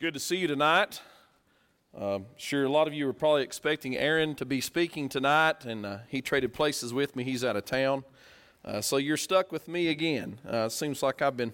good 0.00 0.14
to 0.14 0.20
see 0.20 0.36
you 0.36 0.46
tonight. 0.46 1.00
Uh, 1.98 2.20
sure, 2.36 2.64
a 2.64 2.70
lot 2.70 2.86
of 2.86 2.94
you 2.94 3.04
were 3.04 3.12
probably 3.12 3.42
expecting 3.42 3.96
Aaron 3.96 4.36
to 4.36 4.44
be 4.44 4.60
speaking 4.60 5.08
tonight, 5.08 5.64
and 5.64 5.84
uh, 5.84 5.98
he 6.06 6.22
traded 6.22 6.54
places 6.54 6.94
with 6.94 7.16
me. 7.16 7.24
He's 7.24 7.42
out 7.44 7.56
of 7.56 7.64
town. 7.64 8.04
Uh, 8.64 8.80
so 8.80 8.98
you're 8.98 9.16
stuck 9.16 9.50
with 9.50 9.66
me 9.66 9.88
again. 9.88 10.38
Uh, 10.48 10.68
seems 10.68 11.02
like 11.02 11.20
I've 11.20 11.36
been 11.36 11.52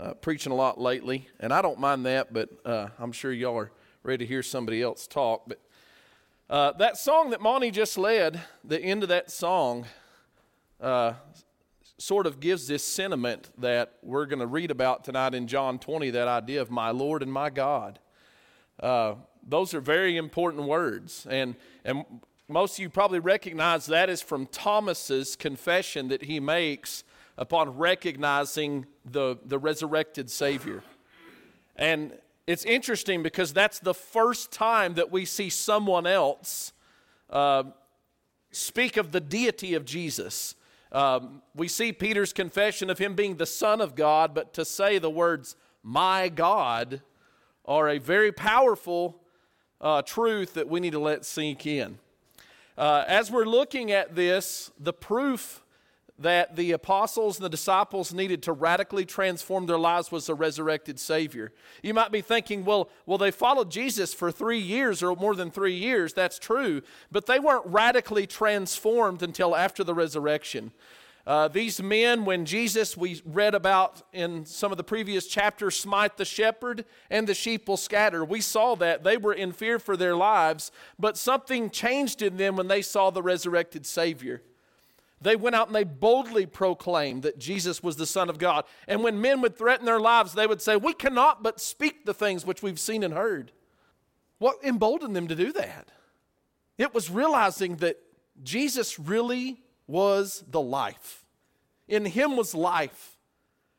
uh, 0.00 0.14
preaching 0.14 0.50
a 0.50 0.54
lot 0.54 0.80
lately, 0.80 1.28
and 1.40 1.52
I 1.52 1.60
don't 1.60 1.78
mind 1.78 2.06
that, 2.06 2.32
but 2.32 2.48
uh, 2.64 2.88
I'm 2.98 3.12
sure 3.12 3.32
y'all 3.32 3.58
are 3.58 3.70
ready 4.02 4.24
to 4.24 4.26
hear 4.26 4.42
somebody 4.42 4.80
else 4.80 5.06
talk. 5.06 5.42
But 5.46 5.60
that 6.78 6.96
song 6.96 7.28
that 7.30 7.42
Monty 7.42 7.70
just 7.70 7.98
led, 7.98 8.40
the 8.64 8.80
end 8.80 9.02
of 9.02 9.10
that 9.10 9.30
song, 9.30 9.84
sort 11.98 12.26
of 12.26 12.38
gives 12.38 12.68
this 12.68 12.84
sentiment 12.84 13.50
that 13.58 13.94
we're 14.02 14.26
going 14.26 14.38
to 14.38 14.46
read 14.46 14.70
about 14.70 15.04
tonight 15.04 15.34
in 15.34 15.48
John 15.48 15.78
20 15.78 16.10
that 16.10 16.28
idea 16.28 16.62
of 16.62 16.70
my 16.70 16.90
Lord 16.90 17.22
and 17.22 17.32
my 17.32 17.50
God. 17.50 17.98
Uh, 18.80 19.14
those 19.46 19.74
are 19.74 19.80
very 19.80 20.16
important 20.16 20.64
words. 20.64 21.26
And, 21.28 21.56
and 21.84 22.04
most 22.48 22.74
of 22.74 22.78
you 22.80 22.88
probably 22.88 23.18
recognize 23.18 23.86
that 23.86 24.08
is 24.08 24.22
from 24.22 24.46
Thomas's 24.46 25.34
confession 25.34 26.08
that 26.08 26.22
he 26.22 26.38
makes 26.38 27.02
upon 27.36 27.76
recognizing 27.76 28.86
the, 29.04 29.36
the 29.44 29.58
resurrected 29.58 30.30
Savior. 30.30 30.82
And 31.74 32.12
it's 32.46 32.64
interesting 32.64 33.22
because 33.22 33.52
that's 33.52 33.80
the 33.80 33.94
first 33.94 34.52
time 34.52 34.94
that 34.94 35.10
we 35.10 35.24
see 35.24 35.50
someone 35.50 36.06
else 36.06 36.72
uh, 37.30 37.64
speak 38.50 38.96
of 38.96 39.12
the 39.12 39.20
deity 39.20 39.74
of 39.74 39.84
Jesus. 39.84 40.54
Um, 40.90 41.42
we 41.54 41.68
see 41.68 41.92
Peter's 41.92 42.32
confession 42.32 42.88
of 42.88 42.98
him 42.98 43.14
being 43.14 43.36
the 43.36 43.46
Son 43.46 43.80
of 43.80 43.94
God, 43.94 44.34
but 44.34 44.54
to 44.54 44.64
say 44.64 44.98
the 44.98 45.10
words, 45.10 45.56
my 45.82 46.28
God, 46.28 47.02
are 47.64 47.88
a 47.88 47.98
very 47.98 48.32
powerful 48.32 49.20
uh, 49.80 50.02
truth 50.02 50.54
that 50.54 50.68
we 50.68 50.80
need 50.80 50.92
to 50.92 50.98
let 50.98 51.24
sink 51.24 51.66
in. 51.66 51.98
Uh, 52.76 53.04
as 53.06 53.30
we're 53.30 53.44
looking 53.44 53.90
at 53.90 54.14
this, 54.14 54.70
the 54.78 54.92
proof 54.92 55.62
that 56.18 56.56
the 56.56 56.72
apostles 56.72 57.36
and 57.36 57.44
the 57.44 57.50
disciples 57.50 58.12
needed 58.12 58.42
to 58.42 58.52
radically 58.52 59.04
transform 59.04 59.66
their 59.66 59.78
lives 59.78 60.10
was 60.10 60.28
a 60.28 60.34
resurrected 60.34 60.98
Savior. 60.98 61.52
You 61.82 61.94
might 61.94 62.10
be 62.10 62.20
thinking, 62.20 62.64
well, 62.64 62.90
well, 63.06 63.18
they 63.18 63.30
followed 63.30 63.70
Jesus 63.70 64.12
for 64.12 64.32
three 64.32 64.58
years 64.58 65.02
or 65.02 65.14
more 65.14 65.34
than 65.34 65.50
three 65.50 65.76
years. 65.76 66.12
That's 66.12 66.38
true, 66.38 66.82
but 67.12 67.26
they 67.26 67.38
weren't 67.38 67.66
radically 67.66 68.26
transformed 68.26 69.22
until 69.22 69.54
after 69.54 69.84
the 69.84 69.94
resurrection. 69.94 70.72
Uh, 71.28 71.46
these 71.46 71.82
men, 71.82 72.24
when 72.24 72.46
Jesus, 72.46 72.96
we 72.96 73.20
read 73.22 73.54
about 73.54 74.00
in 74.14 74.46
some 74.46 74.72
of 74.72 74.78
the 74.78 74.82
previous 74.82 75.26
chapters, 75.26 75.76
smite 75.76 76.16
the 76.16 76.24
shepherd 76.24 76.86
and 77.10 77.26
the 77.26 77.34
sheep 77.34 77.68
will 77.68 77.76
scatter. 77.76 78.24
We 78.24 78.40
saw 78.40 78.74
that. 78.76 79.04
They 79.04 79.18
were 79.18 79.34
in 79.34 79.52
fear 79.52 79.78
for 79.78 79.94
their 79.94 80.16
lives, 80.16 80.72
but 80.98 81.18
something 81.18 81.68
changed 81.68 82.22
in 82.22 82.38
them 82.38 82.56
when 82.56 82.68
they 82.68 82.80
saw 82.80 83.10
the 83.10 83.22
resurrected 83.22 83.84
Savior. 83.84 84.40
They 85.20 85.36
went 85.36 85.56
out 85.56 85.66
and 85.66 85.74
they 85.74 85.84
boldly 85.84 86.46
proclaimed 86.46 87.22
that 87.22 87.38
Jesus 87.38 87.82
was 87.82 87.96
the 87.96 88.06
Son 88.06 88.30
of 88.30 88.38
God. 88.38 88.64
And 88.86 89.02
when 89.02 89.20
men 89.20 89.40
would 89.40 89.56
threaten 89.56 89.84
their 89.84 90.00
lives, 90.00 90.32
they 90.32 90.46
would 90.46 90.62
say, 90.62 90.76
We 90.76 90.94
cannot 90.94 91.42
but 91.42 91.60
speak 91.60 92.04
the 92.04 92.14
things 92.14 92.46
which 92.46 92.62
we've 92.62 92.78
seen 92.78 93.02
and 93.02 93.14
heard. 93.14 93.52
What 94.38 94.62
emboldened 94.62 95.16
them 95.16 95.28
to 95.28 95.34
do 95.34 95.52
that? 95.52 95.88
It 96.76 96.94
was 96.94 97.10
realizing 97.10 97.76
that 97.76 97.98
Jesus 98.44 98.98
really 98.98 99.60
was 99.88 100.44
the 100.48 100.60
life. 100.60 101.24
In 101.88 102.04
him 102.04 102.36
was 102.36 102.54
life. 102.54 103.16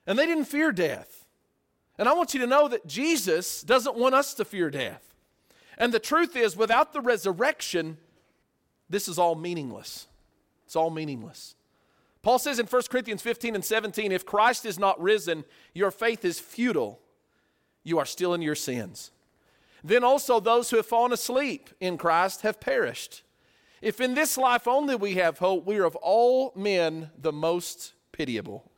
And 0.05 0.19
they 0.19 0.25
didn't 0.25 0.45
fear 0.45 0.73
death. 0.73 1.25
And 1.97 2.09
I 2.09 2.13
want 2.13 2.33
you 2.33 2.41
to 2.41 2.47
know 2.47 2.67
that 2.67 2.87
Jesus 2.87 3.61
doesn't 3.61 3.95
want 3.95 4.15
us 4.15 4.33
to 4.33 4.45
fear 4.45 4.69
death. 4.69 5.13
And 5.77 5.93
the 5.93 5.99
truth 5.99 6.35
is, 6.35 6.57
without 6.57 6.91
the 6.91 6.99
resurrection, 6.99 7.97
this 8.89 9.07
is 9.07 9.17
all 9.17 9.35
meaningless. 9.35 10.08
It's 10.69 10.75
all 10.75 10.91
meaningless. 10.91 11.55
Paul 12.21 12.37
says 12.37 12.59
in 12.59 12.67
1 12.67 12.81
Corinthians 12.91 13.23
15 13.23 13.55
and 13.55 13.65
17 13.65 14.11
if 14.11 14.23
Christ 14.23 14.67
is 14.67 14.77
not 14.77 15.01
risen, 15.01 15.43
your 15.73 15.89
faith 15.89 16.23
is 16.23 16.39
futile. 16.39 16.99
You 17.83 17.97
are 17.97 18.05
still 18.05 18.35
in 18.35 18.43
your 18.43 18.53
sins. 18.53 19.09
Then 19.83 20.03
also 20.03 20.39
those 20.39 20.69
who 20.69 20.77
have 20.77 20.85
fallen 20.85 21.11
asleep 21.11 21.71
in 21.79 21.97
Christ 21.97 22.41
have 22.41 22.59
perished. 22.59 23.23
If 23.81 23.99
in 23.99 24.13
this 24.13 24.37
life 24.37 24.67
only 24.67 24.93
we 24.93 25.15
have 25.15 25.39
hope, 25.39 25.65
we 25.65 25.79
are 25.79 25.85
of 25.85 25.95
all 25.95 26.53
men 26.55 27.09
the 27.19 27.33
most 27.33 27.93
pitiable. 28.11 28.69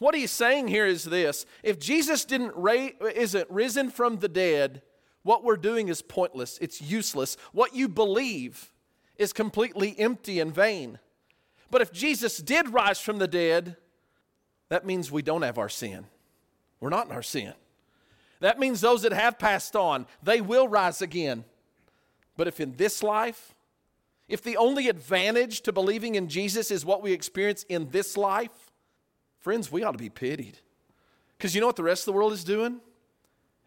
What 0.00 0.16
he's 0.16 0.32
saying 0.32 0.66
here 0.66 0.86
is 0.86 1.04
this 1.04 1.46
if 1.62 1.78
Jesus 1.78 2.24
didn't 2.24 2.56
ra- 2.56 2.88
isn't 3.14 3.48
risen 3.52 3.88
from 3.88 4.16
the 4.16 4.28
dead, 4.28 4.82
what 5.22 5.44
we're 5.44 5.56
doing 5.56 5.86
is 5.86 6.02
pointless, 6.02 6.58
it's 6.60 6.82
useless. 6.82 7.36
What 7.52 7.72
you 7.72 7.88
believe 7.88 8.72
is 9.16 9.32
completely 9.32 9.94
empty 9.98 10.40
and 10.40 10.52
vain. 10.52 10.98
But 11.74 11.82
if 11.82 11.90
Jesus 11.90 12.38
did 12.38 12.72
rise 12.72 13.00
from 13.00 13.18
the 13.18 13.26
dead, 13.26 13.76
that 14.68 14.86
means 14.86 15.10
we 15.10 15.22
don't 15.22 15.42
have 15.42 15.58
our 15.58 15.68
sin. 15.68 16.06
We're 16.78 16.88
not 16.88 17.06
in 17.06 17.12
our 17.12 17.20
sin. 17.20 17.52
That 18.38 18.60
means 18.60 18.80
those 18.80 19.02
that 19.02 19.12
have 19.12 19.40
passed 19.40 19.74
on, 19.74 20.06
they 20.22 20.40
will 20.40 20.68
rise 20.68 21.02
again. 21.02 21.44
But 22.36 22.46
if 22.46 22.60
in 22.60 22.76
this 22.76 23.02
life, 23.02 23.56
if 24.28 24.40
the 24.40 24.56
only 24.56 24.88
advantage 24.88 25.62
to 25.62 25.72
believing 25.72 26.14
in 26.14 26.28
Jesus 26.28 26.70
is 26.70 26.84
what 26.84 27.02
we 27.02 27.10
experience 27.10 27.64
in 27.64 27.90
this 27.90 28.16
life, 28.16 28.70
friends, 29.40 29.72
we 29.72 29.82
ought 29.82 29.92
to 29.92 29.98
be 29.98 30.10
pitied. 30.10 30.58
Because 31.36 31.56
you 31.56 31.60
know 31.60 31.66
what 31.66 31.74
the 31.74 31.82
rest 31.82 32.02
of 32.02 32.12
the 32.12 32.16
world 32.16 32.32
is 32.32 32.44
doing? 32.44 32.80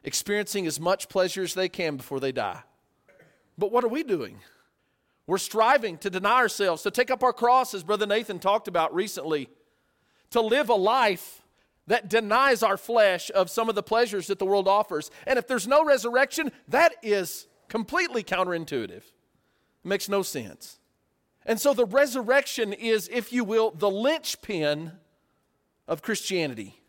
Experiencing 0.05 0.65
as 0.65 0.79
much 0.79 1.09
pleasure 1.09 1.43
as 1.43 1.55
they 1.55 1.67
can 1.67 1.97
before 1.97 2.21
they 2.21 2.31
die. 2.31 2.61
But 3.57 3.73
what 3.73 3.83
are 3.83 3.89
we 3.89 4.03
doing? 4.03 4.39
We're 5.27 5.37
striving 5.37 5.97
to 5.99 6.09
deny 6.09 6.37
ourselves, 6.37 6.83
to 6.83 6.91
take 6.91 7.11
up 7.11 7.21
our 7.21 7.33
cross, 7.33 7.73
as 7.73 7.83
Brother 7.83 8.07
Nathan 8.07 8.39
talked 8.39 8.69
about 8.69 8.95
recently, 8.95 9.49
to 10.31 10.41
live 10.41 10.69
a 10.69 10.75
life 10.75 11.41
that 11.87 12.09
denies 12.09 12.63
our 12.63 12.77
flesh 12.77 13.29
of 13.35 13.49
some 13.49 13.69
of 13.69 13.75
the 13.75 13.83
pleasures 13.83 14.27
that 14.27 14.39
the 14.39 14.45
world 14.45 14.67
offers. 14.67 15.11
And 15.25 15.37
if 15.37 15.47
there's 15.47 15.67
no 15.67 15.83
resurrection, 15.85 16.51
that 16.69 16.95
is 17.03 17.47
completely 17.67 18.23
counterintuitive. 18.23 18.91
It 18.91 19.03
makes 19.83 20.09
no 20.09 20.21
sense. 20.21 20.79
And 21.45 21.59
so 21.59 21.73
the 21.73 21.85
resurrection 21.85 22.73
is, 22.73 23.09
if 23.11 23.31
you 23.31 23.43
will, 23.43 23.71
the 23.71 23.89
linchpin 23.89 24.93
of 25.87 26.01
Christianity. 26.01 26.81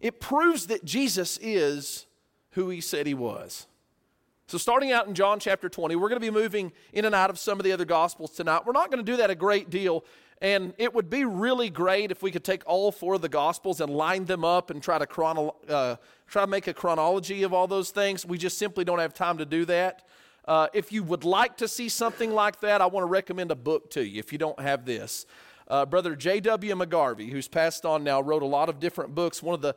It 0.00 0.20
proves 0.20 0.66
that 0.66 0.84
Jesus 0.84 1.38
is 1.40 2.06
who 2.50 2.68
he 2.70 2.80
said 2.80 3.06
he 3.06 3.14
was. 3.14 3.66
So, 4.48 4.56
starting 4.56 4.92
out 4.92 5.06
in 5.06 5.14
John 5.14 5.38
chapter 5.40 5.68
20, 5.68 5.94
we're 5.94 6.08
going 6.08 6.18
to 6.18 6.26
be 6.26 6.30
moving 6.30 6.72
in 6.94 7.04
and 7.04 7.14
out 7.14 7.28
of 7.28 7.38
some 7.38 7.60
of 7.60 7.64
the 7.64 7.72
other 7.72 7.84
Gospels 7.84 8.30
tonight. 8.30 8.64
We're 8.64 8.72
not 8.72 8.90
going 8.90 9.04
to 9.04 9.12
do 9.12 9.18
that 9.18 9.28
a 9.28 9.34
great 9.34 9.68
deal. 9.68 10.06
And 10.40 10.72
it 10.78 10.94
would 10.94 11.10
be 11.10 11.26
really 11.26 11.68
great 11.68 12.10
if 12.10 12.22
we 12.22 12.30
could 12.30 12.44
take 12.44 12.62
all 12.64 12.90
four 12.90 13.16
of 13.16 13.20
the 13.20 13.28
Gospels 13.28 13.82
and 13.82 13.92
line 13.92 14.24
them 14.24 14.46
up 14.46 14.70
and 14.70 14.82
try 14.82 14.96
to, 14.96 15.06
chrono- 15.06 15.54
uh, 15.68 15.96
try 16.28 16.44
to 16.44 16.46
make 16.46 16.66
a 16.66 16.72
chronology 16.72 17.42
of 17.42 17.52
all 17.52 17.66
those 17.66 17.90
things. 17.90 18.24
We 18.24 18.38
just 18.38 18.56
simply 18.56 18.86
don't 18.86 19.00
have 19.00 19.12
time 19.12 19.36
to 19.36 19.44
do 19.44 19.66
that. 19.66 20.08
Uh, 20.46 20.68
if 20.72 20.92
you 20.92 21.02
would 21.02 21.24
like 21.24 21.58
to 21.58 21.68
see 21.68 21.90
something 21.90 22.32
like 22.32 22.60
that, 22.60 22.80
I 22.80 22.86
want 22.86 23.02
to 23.02 23.08
recommend 23.08 23.50
a 23.50 23.56
book 23.56 23.90
to 23.90 24.02
you 24.02 24.18
if 24.18 24.32
you 24.32 24.38
don't 24.38 24.58
have 24.60 24.86
this. 24.86 25.26
Uh, 25.66 25.84
Brother 25.84 26.16
J.W. 26.16 26.74
McGarvey, 26.74 27.30
who's 27.30 27.48
passed 27.48 27.84
on 27.84 28.02
now, 28.02 28.22
wrote 28.22 28.42
a 28.42 28.46
lot 28.46 28.70
of 28.70 28.80
different 28.80 29.14
books. 29.14 29.42
One 29.42 29.54
of 29.54 29.60
the 29.60 29.76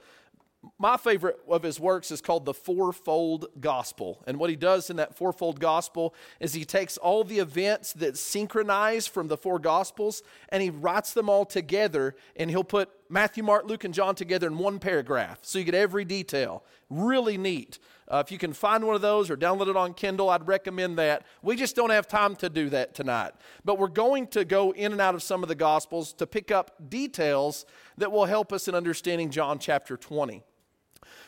my 0.78 0.96
favorite 0.96 1.40
of 1.48 1.64
his 1.64 1.80
works 1.80 2.12
is 2.12 2.22
called 2.22 2.46
the 2.46 2.54
fourfold 2.54 3.48
gospel. 3.60 4.24
And 4.28 4.38
what 4.38 4.52
he 4.52 4.56
does 4.56 4.92
in 4.92 4.98
that 4.98 5.16
fourfold 5.16 5.60
gospel 5.60 6.14
is 6.40 6.54
he 6.54 6.66
takes 6.66 6.98
all 6.98 7.24
the 7.24 7.40
events 7.40 7.94
that 7.94 8.18
synchronize 8.18 9.08
from 9.08 9.28
the 9.28 9.38
four 9.38 9.58
gospels 9.58 10.22
and 10.50 10.62
he 10.62 10.70
writes 10.70 11.14
them 11.14 11.30
all 11.30 11.46
together 11.46 12.16
and 12.36 12.50
he'll 12.52 12.64
put 12.64 12.90
matthew 13.10 13.44
mark 13.44 13.66
luke 13.66 13.84
and 13.84 13.94
john 13.94 14.14
together 14.14 14.48
in 14.48 14.58
one 14.58 14.78
paragraph. 14.78 15.40
So 15.42 15.58
you 15.58 15.66
get 15.66 15.74
every 15.74 16.06
detail. 16.06 16.64
Really 16.92 17.38
neat. 17.38 17.80
Uh, 18.08 18.22
if 18.24 18.32
you 18.32 18.38
can 18.38 18.54
find 18.54 18.84
one 18.84 18.96
of 18.96 19.02
those 19.02 19.32
or 19.32 19.38
download 19.38 19.68
it 19.68 19.76
on 19.76 19.96
kindle 19.96 20.30
i'd 20.30 20.48
recommend 20.48 20.98
that. 21.00 21.26
We 21.42 21.56
just 21.56 21.76
don't 21.76 21.90
have 21.90 22.08
time 22.08 22.36
to 22.36 22.50
do 22.50 22.70
that 22.70 22.94
tonight. 22.94 23.32
But 23.66 23.80
we're 23.80 23.88
going 23.88 24.28
to 24.28 24.46
go 24.46 24.72
in 24.72 24.92
and 24.92 25.02
out 25.02 25.16
of 25.16 25.24
some 25.24 25.42
of 25.42 25.50
the 25.50 25.56
gospels 25.56 26.14
to 26.14 26.28
pick 26.28 26.52
up 26.52 26.90
details 26.90 27.66
that 27.98 28.12
will 28.12 28.26
help 28.26 28.54
us 28.54 28.68
in 28.68 28.76
understanding 28.76 29.32
john 29.32 29.58
chapter 29.58 29.98
20 29.98 30.44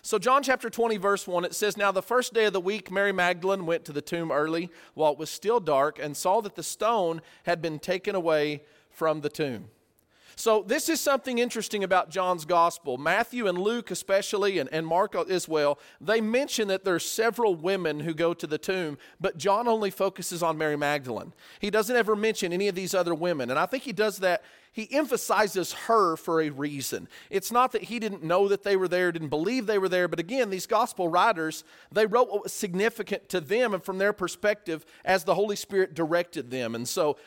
so, 0.02 0.20
John 0.20 0.44
chapter 0.44 0.70
20, 0.70 0.98
verse 0.98 1.28
1, 1.28 1.46
it 1.46 1.56
says, 1.56 1.78
Now 1.78 1.92
the 1.92 2.02
first 2.02 2.34
day 2.34 2.46
of 2.46 2.54
the 2.54 2.60
week, 2.60 2.92
Mary 2.92 3.12
Magdalene 3.12 3.66
went 3.66 3.86
to 3.86 3.94
the 3.94 4.02
tomb 4.02 4.32
early 4.32 4.70
while 4.94 5.14
it 5.14 5.18
was 5.18 5.30
still 5.30 5.60
dark 5.60 5.98
and 5.98 6.16
saw 6.16 6.42
that 6.42 6.56
the 6.56 6.64
stone 6.64 7.22
had 7.44 7.62
been 7.62 7.80
taken 7.80 8.14
away 8.14 8.64
from 8.90 9.22
the 9.22 9.30
tomb. 9.30 9.70
So, 10.36 10.64
this 10.66 10.90
is 10.90 11.00
something 11.00 11.38
interesting 11.38 11.84
about 11.84 12.10
John's 12.10 12.46
gospel. 12.46 12.98
Matthew 12.98 13.48
and 13.48 13.58
Luke, 13.58 13.92
especially, 13.92 14.60
and, 14.60 14.70
and 14.74 14.86
Mark 14.86 15.16
as 15.16 15.48
well, 15.48 15.80
they 16.02 16.22
mention 16.22 16.68
that 16.70 16.84
there 16.84 16.96
are 16.96 17.00
several 17.00 17.56
women 17.56 18.00
who 18.00 18.14
go 18.14 18.34
to 18.34 18.48
the 18.48 18.58
tomb, 18.58 18.98
but 19.22 19.38
John 19.38 19.68
only 19.68 19.92
focuses 19.92 20.42
on 20.42 20.58
Mary 20.58 20.76
Magdalene. 20.76 21.34
He 21.60 21.70
doesn't 21.70 21.96
ever 21.96 22.16
mention 22.16 22.52
any 22.52 22.68
of 22.68 22.76
these 22.76 22.96
other 22.96 23.14
women. 23.14 23.50
And 23.50 23.60
I 23.60 23.66
think 23.66 23.84
he 23.84 23.94
does 23.94 24.20
that, 24.20 24.44
he 24.72 24.92
emphasizes 24.92 25.74
her 25.74 26.16
for 26.16 26.42
a 26.42 26.50
reason. 26.50 27.08
It's 27.30 27.52
not 27.52 27.72
that 27.74 27.84
he 27.84 28.00
didn't 28.00 28.24
know 28.24 28.48
that 28.48 28.64
they 28.64 28.76
were 28.76 28.88
there, 28.88 29.12
didn't 29.12 29.30
believe 29.30 29.68
they 29.68 29.78
were 29.78 29.90
there, 29.90 30.08
but 30.08 30.20
again, 30.20 30.50
these 30.50 30.66
gospel 30.66 31.08
writers, 31.08 31.64
they 31.92 32.08
wrote 32.08 32.32
what 32.32 32.44
was 32.44 32.54
significant 32.54 33.30
to 33.30 33.40
them 33.40 33.74
and 33.74 33.84
from 33.84 34.00
their 34.00 34.14
perspective 34.14 34.84
as 35.06 35.24
the 35.24 35.36
Holy 35.36 35.56
Spirit 35.56 35.94
directed 35.94 36.50
them. 36.50 36.74
And 36.74 36.88
so, 36.88 37.18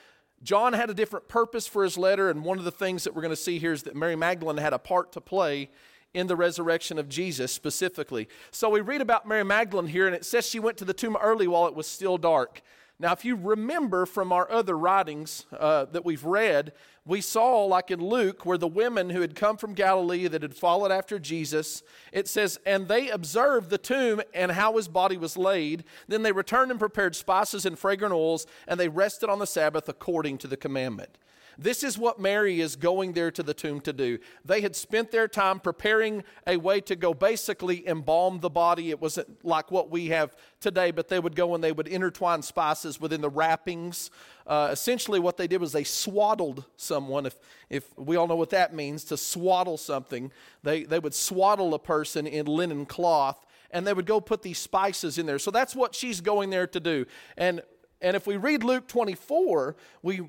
John 0.43 0.75
had 0.75 0.91
a 0.91 0.95
different 0.95 1.29
purpose 1.29 1.67
for 1.67 1.83
his 1.83 1.97
letter, 1.97 2.31
and 2.31 2.45
one 2.45 2.59
of 2.59 2.65
the 2.65 2.71
things 2.71 3.05
that 3.05 3.15
we're 3.15 3.23
going 3.23 3.31
to 3.31 3.37
see 3.37 3.59
here 3.59 3.73
is 3.73 3.83
that 3.85 3.97
Mary 3.97 4.17
Magdalene 4.17 4.59
had 4.59 4.73
a 4.73 4.79
part 4.79 5.13
to 5.13 5.21
play 5.21 5.71
in 6.15 6.27
the 6.27 6.37
resurrection 6.37 6.99
of 6.99 7.09
Jesus 7.09 7.53
specifically. 7.53 8.29
So 8.51 8.71
we 8.71 8.81
read 8.81 9.01
about 9.01 9.27
Mary 9.27 9.45
Magdalene 9.45 9.87
here, 9.87 10.07
and 10.07 10.15
it 10.15 10.25
says 10.25 10.47
she 10.47 10.61
went 10.61 10.79
to 10.79 10.85
the 10.85 10.95
tomb 10.95 11.17
early 11.21 11.47
while 11.47 11.67
it 11.67 11.75
was 11.75 11.87
still 11.87 12.17
dark. 12.17 12.63
Now, 12.99 13.13
if 13.13 13.27
you 13.27 13.37
remember 13.37 14.07
from 14.07 14.33
our 14.33 14.51
other 14.51 14.77
writings 14.77 15.45
uh, 15.53 15.85
that 15.87 16.07
we've 16.07 16.25
read, 16.25 16.73
we 17.05 17.21
saw, 17.21 17.65
like 17.67 17.91
in 17.91 18.01
Luke, 18.01 18.47
where 18.47 18.57
the 18.57 18.67
women 18.67 19.11
who 19.11 19.21
had 19.21 19.35
come 19.35 19.59
from 19.59 19.75
Galilee 19.75 20.27
that 20.29 20.41
had 20.41 20.57
followed 20.57 20.91
after 20.91 21.19
Jesus, 21.19 21.83
it 22.11 22.27
says, 22.27 22.59
and 22.65 22.89
they 22.89 23.11
observed 23.11 23.69
the 23.69 23.77
tomb 23.77 24.23
and 24.33 24.53
how 24.53 24.77
his 24.77 24.89
body 24.89 25.19
was 25.19 25.37
laid. 25.37 25.85
Then 26.09 26.23
they 26.23 26.33
returned 26.33 26.71
and 26.71 26.81
prepared 26.81 27.15
spices 27.15 27.67
and 27.67 27.79
fragrant 27.79 28.15
oils, 28.15 28.47
and 28.67 28.81
they 28.81 28.89
rested 28.89 29.29
on 29.29 29.41
the 29.41 29.47
Sabbath 29.47 29.91
according 29.91 30.39
to 30.39 30.47
the 30.47 30.57
commandment. 30.57 31.19
This 31.59 31.83
is 31.83 31.97
what 31.97 32.21
Mary 32.21 32.61
is 32.61 32.77
going 32.77 33.13
there 33.13 33.31
to 33.31 33.43
the 33.43 33.55
tomb 33.55 33.81
to 33.83 33.93
do. 33.93 34.19
They 34.45 34.61
had 34.61 34.77
spent 34.77 35.11
their 35.11 35.29
time 35.29 35.61
preparing 35.61 36.25
a 36.47 36.57
way 36.57 36.81
to 36.83 36.97
go 36.97 37.15
basically 37.15 37.87
embalm 37.89 38.41
the 38.41 38.51
body. 38.51 38.91
It 38.91 39.01
wasn't 39.01 39.45
like 39.45 39.71
what 39.71 39.91
we 39.91 40.07
have 40.09 40.37
today, 40.61 40.91
but 40.91 41.09
they 41.09 41.19
would 41.19 41.35
go 41.35 41.55
and 41.55 41.65
they 41.65 41.73
would 41.73 41.89
intertwine 41.89 42.43
spices 42.43 43.01
within 43.01 43.21
the 43.21 43.31
wrappings. 43.31 44.11
Uh, 44.47 44.69
essentially, 44.71 45.19
what 45.19 45.37
they 45.37 45.47
did 45.47 45.61
was 45.61 45.73
they 45.73 45.85
swaddled 45.85 46.65
someone. 46.77 47.27
If, 47.27 47.37
if 47.71 47.99
we 47.99 48.17
all 48.17 48.27
know 48.27 48.37
what 48.37 48.51
that 48.51 48.75
means, 48.75 49.05
to 49.05 49.17
swaddle 49.17 49.79
something, 49.79 50.31
they, 50.63 50.85
they 50.85 50.99
would 50.99 51.15
swaddle 51.15 51.73
a 51.75 51.79
person 51.79 52.27
in 52.27 52.47
linen 52.47 52.87
cloth 52.87 53.45
and 53.71 53.87
they 53.87 53.93
would 53.93 54.07
go 54.07 54.21
put 54.21 54.43
these 54.43 54.59
spices 54.59 55.19
in 55.19 55.27
there. 55.27 55.39
So 55.39 55.51
that's 55.51 55.75
what 55.75 55.95
she's 55.95 56.21
going 56.21 56.51
there 56.51 56.67
to 56.69 56.81
do. 56.81 57.07
And 57.37 57.63
and 58.01 58.15
if 58.15 58.27
we 58.27 58.37
read 58.37 58.63
Luke 58.63 58.89
24, 58.89 59.75
we 60.03 60.29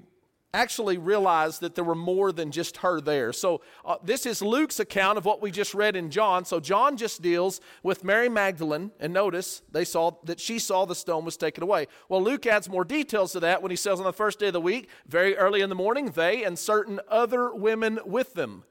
actually 0.58 0.98
realized 0.98 1.62
that 1.62 1.76
there 1.76 1.84
were 1.84 1.94
more 1.94 2.32
than 2.32 2.52
just 2.52 2.78
her 2.78 3.00
there. 3.00 3.32
So, 3.32 3.62
uh, 3.86 3.98
this 4.04 4.26
is 4.26 4.42
Luke's 4.42 4.80
account 4.80 5.20
of 5.20 5.24
what 5.24 5.40
we 5.40 5.52
just 5.52 5.76
read 5.76 5.96
in 5.96 6.10
John. 6.10 6.46
So, 6.46 6.60
John 6.60 6.98
just 6.98 7.22
deals 7.22 7.62
with 7.84 8.04
Mary 8.04 8.28
Magdalene, 8.28 8.92
and 9.00 9.14
notice 9.14 9.62
they 9.72 9.86
saw 9.86 10.12
that 10.24 10.40
she 10.40 10.58
saw 10.58 10.86
the 10.86 10.96
stone 10.96 11.26
was 11.26 11.38
taken 11.38 11.62
away. 11.62 11.88
Well, 12.10 12.24
Luke 12.24 12.48
adds 12.48 12.68
more 12.68 12.84
details 12.84 13.34
to 13.34 13.40
that 13.42 13.62
when 13.62 13.70
he 13.70 13.76
says 13.76 14.00
on 14.00 14.06
the 14.06 14.12
first 14.14 14.40
day 14.40 14.48
of 14.48 14.54
the 14.54 14.60
week, 14.60 14.90
very 15.08 15.38
early 15.38 15.62
in 15.62 15.70
the 15.70 15.76
morning, 15.76 16.10
they 16.10 16.44
and 16.44 16.58
certain 16.58 17.00
other 17.08 17.54
women 17.54 18.00
with 18.04 18.34
them 18.34 18.64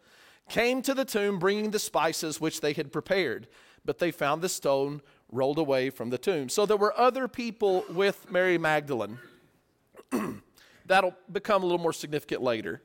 came 0.48 0.82
to 0.82 0.92
the 0.92 1.04
tomb 1.04 1.38
bringing 1.38 1.70
the 1.70 1.78
spices 1.78 2.40
which 2.40 2.60
they 2.60 2.72
had 2.72 2.92
prepared, 2.92 3.46
but 3.84 3.98
they 3.98 4.10
found 4.10 4.42
the 4.42 4.48
stone 4.48 5.02
rolled 5.30 5.58
away 5.58 5.90
from 5.90 6.10
the 6.10 6.18
tomb. 6.18 6.48
So, 6.48 6.66
there 6.66 6.76
were 6.76 6.98
other 6.98 7.28
people 7.28 7.84
with 7.88 8.28
Mary 8.28 8.58
Magdalene. 8.58 9.18
That'll 10.86 11.14
become 11.30 11.62
a 11.62 11.66
little 11.66 11.80
more 11.80 11.92
significant 11.92 12.42
later. 12.42 12.82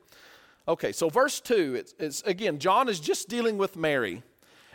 Okay, 0.67 0.91
so 0.91 1.09
verse 1.09 1.39
2, 1.41 1.75
it's, 1.75 1.95
it's, 1.99 2.21
again, 2.21 2.59
John 2.59 2.87
is 2.87 2.99
just 2.99 3.27
dealing 3.27 3.57
with 3.57 3.75
Mary. 3.75 4.23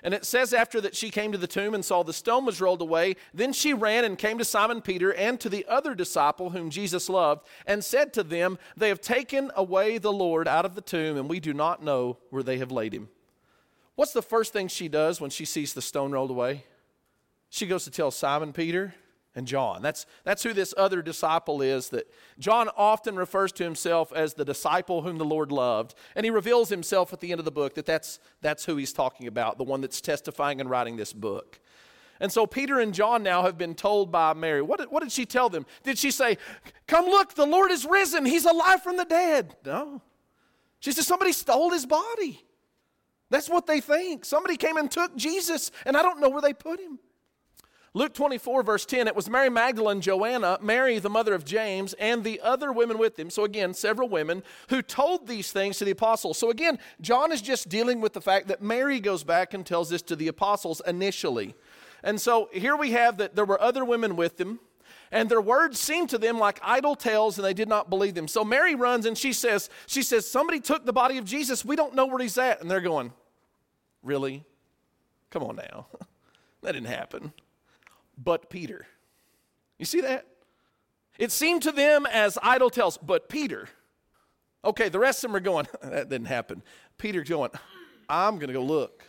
And 0.03 0.13
it 0.15 0.25
says, 0.25 0.53
after 0.53 0.81
that 0.83 0.95
she 0.95 1.11
came 1.11 1.33
to 1.33 1.39
the 1.39 1.47
tomb 1.47 1.75
and 1.75 1.85
saw 1.85 2.03
the 2.03 2.13
stone 2.13 2.45
was 2.45 2.61
rolled 2.61 2.83
away, 2.83 3.17
then 3.33 3.53
she 3.53 3.73
ran 3.73 4.05
and 4.05 4.19
came 4.19 4.39
to 4.39 4.45
Simon 4.45 4.81
Peter 4.81 5.13
and 5.15 5.41
to 5.41 5.49
the 5.49 5.65
other 5.69 5.95
disciple 5.95 6.51
whom 6.51 6.71
Jesus 6.71 7.09
loved, 7.09 7.47
and 7.67 7.85
said 7.85 8.13
to 8.13 8.23
them, 8.23 8.59
They 8.77 8.89
have 8.89 9.01
taken 9.01 9.51
away 9.57 9.99
the 9.99 10.13
Lord 10.13 10.47
out 10.47 10.65
of 10.65 10.75
the 10.75 10.81
tomb, 10.81 11.17
and 11.17 11.29
we 11.29 11.41
do 11.41 11.55
not 11.55 11.83
know 11.83 12.19
where 12.31 12.43
they 12.43 12.59
have 12.59 12.71
laid 12.71 12.93
him. 12.93 13.09
What's 13.95 14.13
the 14.13 14.23
first 14.23 14.53
thing 14.53 14.69
she 14.69 14.89
does 14.89 15.21
when 15.21 15.31
she 15.31 15.45
sees 15.45 15.73
the 15.73 15.83
stone 15.83 16.13
rolled 16.13 16.31
away? 16.31 16.65
She 17.49 17.67
goes 17.67 17.85
to 17.85 17.91
tell 17.91 18.11
Simon 18.11 18.53
Peter 18.53 18.95
and 19.37 19.47
John. 19.47 19.83
That's, 19.83 20.07
that's 20.25 20.43
who 20.43 20.53
this 20.53 20.75
other 20.77 21.03
disciple 21.03 21.63
is 21.63 21.91
that 21.91 22.11
John 22.39 22.71
often 22.77 23.15
refers 23.15 23.53
to 23.53 23.65
himself 23.65 24.13
as 24.13 24.35
the 24.35 24.45
disciple 24.45 25.03
whom 25.03 25.19
the 25.19 25.25
Lord 25.25 25.53
loved. 25.53 25.95
And 26.17 26.25
he 26.25 26.31
reveals 26.31 26.71
himself 26.71 27.13
at 27.13 27.21
the 27.21 27.31
end 27.31 27.39
of 27.39 27.45
the 27.45 27.53
book 27.53 27.75
that 27.75 27.87
that's, 27.87 28.19
that's 28.41 28.65
who 28.65 28.77
he's 28.77 28.95
talking 28.95 29.29
about, 29.29 29.59
the 29.59 29.65
one 29.65 29.83
that's 29.83 30.01
testifying 30.01 30.61
and 30.61 30.71
writing 30.71 30.97
this 30.97 31.13
book. 31.13 31.61
And 32.19 32.33
so 32.33 32.47
Peter 32.47 32.81
and 32.81 32.95
John 32.95 33.23
now 33.23 33.43
have 33.43 33.59
been 33.59 33.75
told 33.75 34.11
by 34.11 34.33
Mary. 34.33 34.63
What 34.63 34.81
did, 34.81 34.91
what 34.91 35.03
did 35.03 35.13
she 35.13 35.27
tell 35.27 35.51
them? 35.51 35.67
Did 35.83 35.99
she 35.99 36.11
say, 36.11 36.39
Come 36.87 37.05
look, 37.05 37.35
the 37.35 37.45
Lord 37.45 37.71
is 37.71 37.85
risen, 37.85 38.25
he's 38.25 38.47
alive 38.47 38.83
from 38.83 38.97
the 38.97 39.05
dead? 39.05 39.55
No. 39.67 40.01
She 40.81 40.93
said, 40.93 41.05
Somebody 41.05 41.33
stole 41.33 41.71
his 41.71 41.85
body. 41.85 42.43
That's 43.29 43.51
what 43.51 43.67
they 43.67 43.81
think. 43.81 44.25
Somebody 44.25 44.57
came 44.57 44.79
and 44.79 44.91
took 44.91 45.15
Jesus, 45.15 45.71
and 45.85 45.95
I 45.95 46.01
don't 46.01 46.21
know 46.21 46.31
where 46.31 46.41
they 46.41 46.55
put 46.55 46.81
him. 46.81 46.99
Luke 47.97 48.13
24, 48.13 48.63
verse 48.63 48.85
10, 48.85 49.07
it 49.07 49.17
was 49.17 49.31
Mary 49.31 49.49
Magdalene, 49.49 50.03
Joanna, 50.03 50.59
Mary, 50.61 50.99
the 50.99 51.09
mother 51.09 51.33
of 51.33 51.47
James, 51.47 51.95
and 51.95 52.23
the 52.23 52.39
other 52.43 52.71
women 52.71 52.99
with 52.99 53.19
him. 53.19 53.31
So, 53.31 53.43
again, 53.43 53.73
several 53.73 54.07
women 54.07 54.43
who 54.69 54.83
told 54.83 55.27
these 55.27 55.51
things 55.51 55.79
to 55.79 55.87
the 55.87 55.93
apostles. 55.93 56.37
So, 56.37 56.51
again, 56.51 56.79
John 57.01 57.33
is 57.33 57.41
just 57.41 57.71
dealing 57.71 58.03
with 58.03 58.13
the 58.13 58.21
fact 58.21 58.49
that 58.49 58.61
Mary 58.61 59.01
goes 59.01 59.25
back 59.25 59.55
and 59.55 59.65
tells 59.65 59.89
this 59.89 60.03
to 60.03 60.15
the 60.15 60.29
apostles 60.29 60.83
initially. 60.87 61.55
And 62.03 62.21
so, 62.21 62.51
here 62.53 62.77
we 62.77 62.91
have 62.91 63.17
that 63.17 63.35
there 63.35 63.47
were 63.47 63.59
other 63.63 63.83
women 63.83 64.15
with 64.15 64.39
him, 64.39 64.61
and 65.11 65.31
their 65.31 65.41
words 65.41 65.81
seemed 65.81 66.11
to 66.11 66.19
them 66.19 66.39
like 66.39 66.61
idle 66.63 66.97
tales, 66.97 67.39
and 67.39 67.47
they 67.47 67.55
did 67.55 67.67
not 67.67 67.89
believe 67.89 68.15
them. 68.15 68.29
So, 68.29 68.45
Mary 68.45 68.75
runs 68.75 69.07
and 69.07 69.17
she 69.17 69.33
says, 69.33 69.71
she 69.87 70.03
says, 70.03 70.29
Somebody 70.29 70.61
took 70.61 70.85
the 70.85 70.93
body 70.93 71.17
of 71.17 71.25
Jesus. 71.25 71.65
We 71.65 71.77
don't 71.77 71.95
know 71.95 72.05
where 72.05 72.19
he's 72.19 72.37
at. 72.37 72.61
And 72.61 72.71
they're 72.71 72.83
going, 72.83 73.15
Really? 74.03 74.45
Come 75.31 75.43
on 75.43 75.57
now. 75.57 75.87
that 76.61 76.73
didn't 76.73 76.89
happen 76.89 77.33
but 78.17 78.51
Peter. 78.51 78.87
You 79.79 79.85
see 79.85 80.01
that? 80.01 80.27
It 81.19 81.33
seemed 81.33 81.63
to 81.63 81.73
them 81.73 82.07
as 82.07 82.39
idle 82.43 82.71
tales, 82.71 82.99
but 82.99 83.29
Peter. 83.29 83.69
Okay, 84.65 84.89
the 84.89 84.99
rest 84.99 85.25
of 85.25 85.31
them 85.31 85.37
are 85.37 85.41
going, 85.41 85.67
that 85.83 86.09
didn't 86.09 86.27
happen. 86.27 86.63
Peter's 86.99 87.29
going, 87.29 87.51
I'm 88.09 88.37
going 88.37 88.49
to 88.49 88.55
go 88.55 88.63
look. 88.63 89.05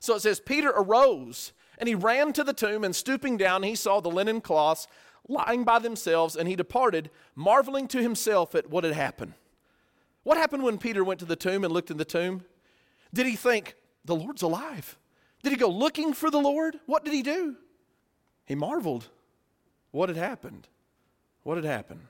So 0.00 0.14
it 0.14 0.20
says, 0.20 0.40
Peter 0.40 0.70
arose 0.70 1.52
and 1.78 1.88
he 1.88 1.94
ran 1.94 2.32
to 2.32 2.44
the 2.44 2.52
tomb, 2.52 2.84
and 2.84 2.94
stooping 2.94 3.36
down, 3.36 3.62
he 3.62 3.74
saw 3.74 4.00
the 4.00 4.10
linen 4.10 4.40
cloths 4.40 4.86
lying 5.28 5.64
by 5.64 5.78
themselves, 5.78 6.36
and 6.36 6.48
he 6.48 6.56
departed, 6.56 7.10
marveling 7.34 7.88
to 7.88 8.00
himself 8.00 8.54
at 8.54 8.70
what 8.70 8.84
had 8.84 8.94
happened. 8.94 9.34
What 10.22 10.38
happened 10.38 10.62
when 10.62 10.78
Peter 10.78 11.04
went 11.04 11.20
to 11.20 11.26
the 11.26 11.36
tomb 11.36 11.64
and 11.64 11.72
looked 11.72 11.90
in 11.90 11.98
the 11.98 12.04
tomb? 12.04 12.44
Did 13.12 13.26
he 13.26 13.36
think, 13.36 13.74
the 14.04 14.16
Lord's 14.16 14.42
alive? 14.42 14.96
Did 15.42 15.50
he 15.50 15.58
go 15.58 15.68
looking 15.68 16.12
for 16.12 16.30
the 16.30 16.38
Lord? 16.38 16.78
What 16.86 17.04
did 17.04 17.12
he 17.12 17.22
do? 17.22 17.56
He 18.46 18.54
marveled 18.54 19.08
what 19.90 20.08
had 20.08 20.16
happened. 20.16 20.68
What 21.42 21.56
had 21.56 21.64
happened? 21.64 22.06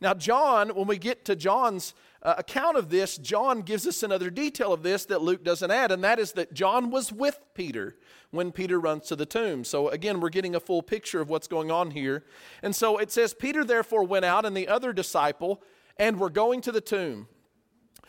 Now, 0.00 0.12
John, 0.14 0.70
when 0.70 0.86
we 0.86 0.98
get 0.98 1.24
to 1.24 1.34
John's 1.34 1.94
uh, 2.22 2.34
account 2.38 2.76
of 2.76 2.90
this, 2.90 3.16
John 3.16 3.62
gives 3.62 3.86
us 3.86 4.02
another 4.02 4.28
detail 4.28 4.72
of 4.72 4.82
this 4.82 5.06
that 5.06 5.22
Luke 5.22 5.42
doesn't 5.42 5.70
add, 5.70 5.90
and 5.90 6.04
that 6.04 6.18
is 6.18 6.32
that 6.32 6.52
John 6.52 6.90
was 6.90 7.10
with 7.10 7.40
Peter 7.54 7.96
when 8.30 8.52
Peter 8.52 8.78
runs 8.78 9.06
to 9.08 9.16
the 9.16 9.24
tomb. 9.24 9.64
So, 9.64 9.88
again, 9.88 10.20
we're 10.20 10.28
getting 10.28 10.54
a 10.54 10.60
full 10.60 10.82
picture 10.82 11.20
of 11.20 11.30
what's 11.30 11.48
going 11.48 11.70
on 11.70 11.92
here. 11.92 12.24
And 12.62 12.76
so 12.76 12.98
it 12.98 13.10
says, 13.10 13.32
Peter 13.32 13.64
therefore 13.64 14.04
went 14.04 14.26
out 14.26 14.44
and 14.44 14.54
the 14.56 14.68
other 14.68 14.92
disciple 14.92 15.62
and 15.96 16.20
were 16.20 16.30
going 16.30 16.60
to 16.62 16.72
the 16.72 16.80
tomb. 16.82 17.28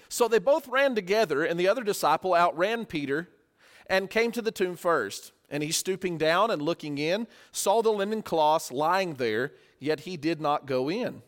So 0.10 0.28
they 0.28 0.40
both 0.40 0.68
ran 0.68 0.96
together, 0.96 1.44
and 1.44 1.60
the 1.60 1.68
other 1.68 1.84
disciple 1.84 2.34
outran 2.34 2.86
Peter 2.86 3.30
and 3.90 4.10
came 4.10 4.32
to 4.34 4.42
the 4.42 4.52
tomb 4.52 4.76
first. 4.76 5.32
And 5.50 5.64
he, 5.64 5.72
stooping 5.72 6.18
down 6.18 6.52
and 6.52 6.62
looking 6.62 6.98
in, 6.98 7.28
saw 7.52 7.82
the 7.82 7.92
linen 7.92 8.22
cloths 8.22 8.72
lying 8.72 9.16
there, 9.16 9.54
yet 9.80 10.02
he 10.02 10.18
did 10.18 10.42
not 10.42 10.66
go 10.66 10.90
in. 10.90 11.22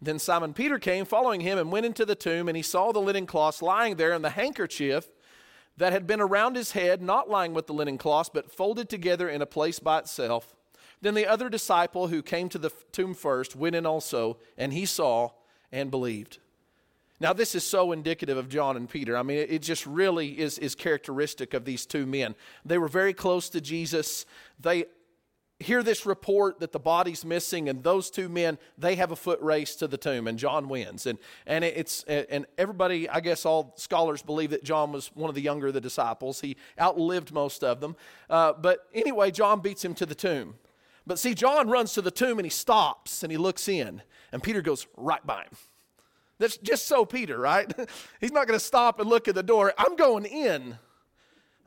Then 0.00 0.18
Simon 0.18 0.54
Peter 0.54 0.78
came, 0.78 1.04
following 1.04 1.40
him, 1.40 1.58
and 1.58 1.72
went 1.72 1.86
into 1.86 2.06
the 2.06 2.14
tomb, 2.14 2.48
and 2.48 2.56
he 2.56 2.62
saw 2.62 2.92
the 2.92 3.00
linen 3.00 3.26
cloths 3.26 3.60
lying 3.60 3.96
there, 3.96 4.12
and 4.12 4.24
the 4.24 4.30
handkerchief 4.30 5.08
that 5.76 5.92
had 5.92 6.06
been 6.06 6.20
around 6.20 6.56
his 6.56 6.72
head, 6.72 7.02
not 7.02 7.28
lying 7.28 7.54
with 7.54 7.66
the 7.66 7.72
linen 7.72 7.98
cloths, 7.98 8.30
but 8.32 8.50
folded 8.50 8.88
together 8.88 9.28
in 9.28 9.42
a 9.42 9.46
place 9.46 9.78
by 9.78 9.98
itself. 9.98 10.54
Then 11.00 11.14
the 11.14 11.26
other 11.26 11.48
disciple 11.48 12.08
who 12.08 12.22
came 12.22 12.48
to 12.48 12.58
the 12.58 12.72
tomb 12.92 13.14
first 13.14 13.54
went 13.54 13.76
in 13.76 13.86
also, 13.86 14.38
and 14.56 14.72
he 14.72 14.86
saw 14.86 15.30
and 15.70 15.90
believed. 15.90 16.38
Now, 17.20 17.32
this 17.32 17.54
is 17.54 17.64
so 17.64 17.92
indicative 17.92 18.36
of 18.36 18.48
John 18.48 18.76
and 18.76 18.88
Peter. 18.88 19.16
I 19.16 19.22
mean, 19.22 19.38
it 19.48 19.62
just 19.62 19.86
really 19.86 20.38
is, 20.38 20.58
is 20.58 20.74
characteristic 20.74 21.52
of 21.52 21.64
these 21.64 21.84
two 21.84 22.06
men. 22.06 22.36
They 22.64 22.78
were 22.78 22.88
very 22.88 23.12
close 23.12 23.48
to 23.50 23.60
Jesus. 23.60 24.24
They 24.60 24.84
hear 25.60 25.82
this 25.82 26.06
report 26.06 26.60
that 26.60 26.70
the 26.70 26.78
body's 26.78 27.24
missing 27.24 27.68
and 27.68 27.82
those 27.82 28.10
two 28.10 28.28
men 28.28 28.58
they 28.76 28.94
have 28.94 29.10
a 29.10 29.16
foot 29.16 29.40
race 29.40 29.74
to 29.74 29.88
the 29.88 29.96
tomb 29.96 30.28
and 30.28 30.38
john 30.38 30.68
wins 30.68 31.04
and, 31.04 31.18
and 31.46 31.64
it's 31.64 32.04
and 32.04 32.46
everybody 32.56 33.08
i 33.08 33.18
guess 33.18 33.44
all 33.44 33.74
scholars 33.76 34.22
believe 34.22 34.50
that 34.50 34.62
john 34.62 34.92
was 34.92 35.08
one 35.14 35.28
of 35.28 35.34
the 35.34 35.42
younger 35.42 35.66
of 35.66 35.74
the 35.74 35.80
disciples 35.80 36.40
he 36.40 36.56
outlived 36.80 37.32
most 37.32 37.64
of 37.64 37.80
them 37.80 37.96
uh, 38.30 38.52
but 38.52 38.86
anyway 38.94 39.30
john 39.32 39.60
beats 39.60 39.84
him 39.84 39.94
to 39.94 40.06
the 40.06 40.14
tomb 40.14 40.54
but 41.06 41.18
see 41.18 41.34
john 41.34 41.68
runs 41.68 41.92
to 41.92 42.02
the 42.02 42.10
tomb 42.10 42.38
and 42.38 42.46
he 42.46 42.50
stops 42.50 43.24
and 43.24 43.32
he 43.32 43.38
looks 43.38 43.68
in 43.68 44.00
and 44.30 44.44
peter 44.44 44.62
goes 44.62 44.86
right 44.96 45.26
by 45.26 45.42
him 45.42 45.56
that's 46.38 46.56
just 46.58 46.86
so 46.86 47.04
peter 47.04 47.38
right? 47.38 47.72
He's 48.20 48.32
not 48.32 48.46
going 48.46 48.58
to 48.58 48.64
stop 48.64 49.00
and 49.00 49.08
look 49.08 49.28
at 49.28 49.34
the 49.34 49.42
door. 49.42 49.72
I'm 49.78 49.96
going 49.96 50.24
in. 50.24 50.78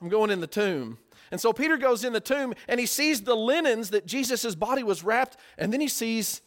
I'm 0.01 0.10
going 0.10 0.32
in 0.32 0.40
the 0.42 0.48
tomb. 0.48 0.98
And 1.32 1.40
so 1.40 1.54
Peter 1.54 1.78
goes 1.78 2.04
in 2.04 2.13
the 2.13 2.20
tomb 2.20 2.54
and 2.68 2.80
he 2.80 2.86
sees 2.86 3.22
the 3.22 3.36
linens 3.36 3.92
that 3.92 4.06
Jesus' 4.06 4.54
body 4.56 4.84
was 4.84 5.04
wrapped, 5.04 5.38
and 5.58 5.72
then 5.72 5.80
he 5.80 5.88
sees 5.88 6.42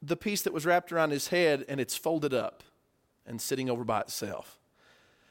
the 0.00 0.16
piece 0.16 0.42
that 0.42 0.52
was 0.52 0.64
wrapped 0.64 0.92
around 0.92 1.10
his 1.10 1.28
head 1.28 1.64
and 1.68 1.80
it's 1.80 1.96
folded 1.96 2.32
up 2.32 2.62
and 3.26 3.40
sitting 3.40 3.68
over 3.68 3.82
by 3.82 4.00
itself. 4.00 4.60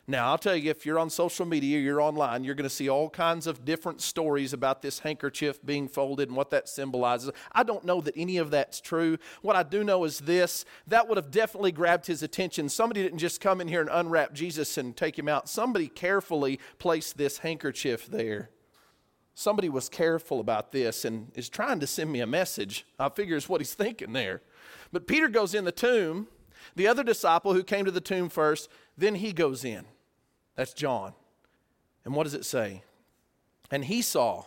Now, 0.07 0.29
I'll 0.29 0.37
tell 0.37 0.55
you, 0.55 0.69
if 0.69 0.85
you're 0.85 0.99
on 0.99 1.09
social 1.09 1.47
media, 1.47 1.79
you're 1.79 1.99
online, 1.99 2.43
you're 2.43 2.53
going 2.53 2.69
to 2.69 2.75
see 2.75 2.89
all 2.89 3.09
kinds 3.09 3.47
of 3.47 3.65
different 3.65 4.01
stories 4.01 4.53
about 4.53 4.83
this 4.83 4.99
handkerchief 4.99 5.65
being 5.65 5.87
folded 5.87 6.29
and 6.29 6.37
what 6.37 6.51
that 6.51 6.69
symbolizes. 6.69 7.31
I 7.51 7.63
don't 7.63 7.83
know 7.83 8.01
that 8.01 8.13
any 8.15 8.37
of 8.37 8.51
that's 8.51 8.79
true. 8.79 9.17
What 9.41 9.55
I 9.55 9.63
do 9.63 9.83
know 9.83 10.03
is 10.03 10.19
this 10.19 10.63
that 10.87 11.07
would 11.07 11.17
have 11.17 11.31
definitely 11.31 11.71
grabbed 11.71 12.05
his 12.05 12.21
attention. 12.21 12.69
Somebody 12.69 13.01
didn't 13.01 13.17
just 13.17 13.41
come 13.41 13.59
in 13.61 13.67
here 13.67 13.81
and 13.81 13.89
unwrap 13.91 14.33
Jesus 14.33 14.77
and 14.77 14.95
take 14.95 15.17
him 15.17 15.27
out, 15.27 15.49
somebody 15.49 15.87
carefully 15.87 16.59
placed 16.77 17.17
this 17.17 17.39
handkerchief 17.39 18.05
there 18.05 18.51
somebody 19.37 19.67
was 19.67 19.89
careful 19.89 20.39
about 20.39 20.71
this 20.71 21.03
and 21.03 21.29
is 21.35 21.49
trying 21.49 21.77
to 21.81 21.85
send 21.85 22.09
me 22.09 22.21
a 22.21 22.25
message. 22.25 22.85
I 22.97 23.09
figure 23.09 23.35
it's 23.35 23.49
what 23.49 23.59
he's 23.59 23.73
thinking 23.73 24.13
there. 24.13 24.41
But 24.93 25.07
Peter 25.07 25.27
goes 25.27 25.53
in 25.53 25.65
the 25.65 25.73
tomb. 25.73 26.27
The 26.75 26.87
other 26.87 27.03
disciple 27.03 27.53
who 27.53 27.61
came 27.63 27.83
to 27.83 27.91
the 27.91 28.01
tomb 28.01 28.29
first, 28.29 28.69
then 28.97 29.15
he 29.15 29.33
goes 29.33 29.65
in. 29.65 29.85
That's 30.55 30.73
John. 30.73 31.13
And 32.03 32.13
what 32.13 32.23
does 32.23 32.33
it 32.33 32.45
say? 32.45 32.83
And 33.71 33.85
he 33.85 34.01
saw 34.01 34.45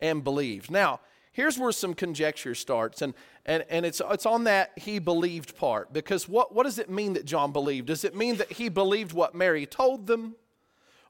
and 0.00 0.24
believed. 0.24 0.70
Now, 0.70 1.00
here's 1.32 1.58
where 1.58 1.72
some 1.72 1.94
conjecture 1.94 2.54
starts. 2.54 3.02
And, 3.02 3.14
and, 3.46 3.64
and 3.68 3.86
it's, 3.86 4.00
it's 4.10 4.26
on 4.26 4.44
that 4.44 4.72
he 4.76 4.98
believed 4.98 5.56
part. 5.56 5.92
Because 5.92 6.28
what, 6.28 6.54
what 6.54 6.64
does 6.64 6.78
it 6.78 6.90
mean 6.90 7.12
that 7.14 7.24
John 7.24 7.52
believed? 7.52 7.86
Does 7.86 8.04
it 8.04 8.16
mean 8.16 8.36
that 8.36 8.52
he 8.52 8.68
believed 8.68 9.12
what 9.12 9.34
Mary 9.34 9.66
told 9.66 10.06
them? 10.06 10.34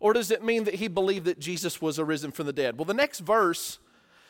Or 0.01 0.13
does 0.13 0.31
it 0.31 0.43
mean 0.43 0.65
that 0.65 0.75
he 0.75 0.89
believed 0.89 1.27
that 1.27 1.39
Jesus 1.39 1.81
was 1.81 1.99
arisen 1.99 2.33
from 2.33 2.47
the 2.47 2.53
dead? 2.53 2.77
Well, 2.77 2.85
the 2.85 2.95
next 2.95 3.21
verse 3.21 3.79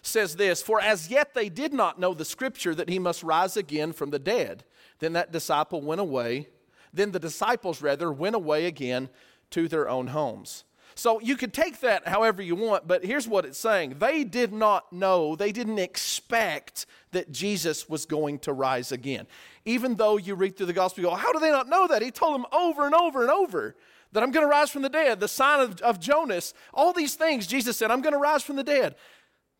says 0.02 0.36
this 0.36 0.60
For 0.60 0.80
as 0.80 1.08
yet 1.08 1.32
they 1.32 1.48
did 1.48 1.72
not 1.72 1.98
know 1.98 2.12
the 2.12 2.26
scripture 2.26 2.74
that 2.74 2.90
he 2.90 2.98
must 2.98 3.22
rise 3.22 3.56
again 3.56 3.92
from 3.92 4.10
the 4.10 4.18
dead. 4.18 4.64
Then 4.98 5.14
that 5.14 5.32
disciple 5.32 5.80
went 5.80 6.00
away. 6.00 6.48
Then 6.92 7.12
the 7.12 7.18
disciples, 7.18 7.80
rather, 7.80 8.12
went 8.12 8.36
away 8.36 8.66
again 8.66 9.08
to 9.52 9.68
their 9.68 9.88
own 9.88 10.08
homes. 10.08 10.64
So 10.94 11.20
you 11.20 11.36
could 11.36 11.54
take 11.54 11.80
that 11.80 12.06
however 12.06 12.42
you 12.42 12.54
want, 12.54 12.86
but 12.86 13.04
here's 13.04 13.26
what 13.26 13.44
it's 13.44 13.58
saying. 13.58 13.96
They 13.98 14.24
did 14.24 14.52
not 14.52 14.92
know, 14.92 15.36
they 15.36 15.52
didn't 15.52 15.78
expect 15.78 16.86
that 17.12 17.32
Jesus 17.32 17.88
was 17.88 18.04
going 18.04 18.38
to 18.40 18.52
rise 18.52 18.92
again. 18.92 19.26
Even 19.64 19.94
though 19.94 20.16
you 20.16 20.34
read 20.34 20.56
through 20.56 20.66
the 20.66 20.72
gospel, 20.72 21.02
you 21.02 21.10
go, 21.10 21.16
How 21.16 21.32
do 21.32 21.38
they 21.38 21.50
not 21.50 21.68
know 21.68 21.86
that? 21.86 22.02
He 22.02 22.10
told 22.10 22.34
them 22.34 22.46
over 22.52 22.84
and 22.84 22.94
over 22.94 23.22
and 23.22 23.30
over 23.30 23.74
that 24.12 24.22
I'm 24.22 24.30
going 24.30 24.44
to 24.44 24.50
rise 24.50 24.70
from 24.70 24.82
the 24.82 24.90
dead, 24.90 25.20
the 25.20 25.28
sign 25.28 25.60
of, 25.60 25.80
of 25.80 25.98
Jonas, 25.98 26.52
all 26.74 26.92
these 26.92 27.14
things 27.14 27.46
Jesus 27.46 27.76
said, 27.76 27.90
I'm 27.90 28.02
going 28.02 28.12
to 28.12 28.18
rise 28.18 28.42
from 28.42 28.56
the 28.56 28.64
dead. 28.64 28.94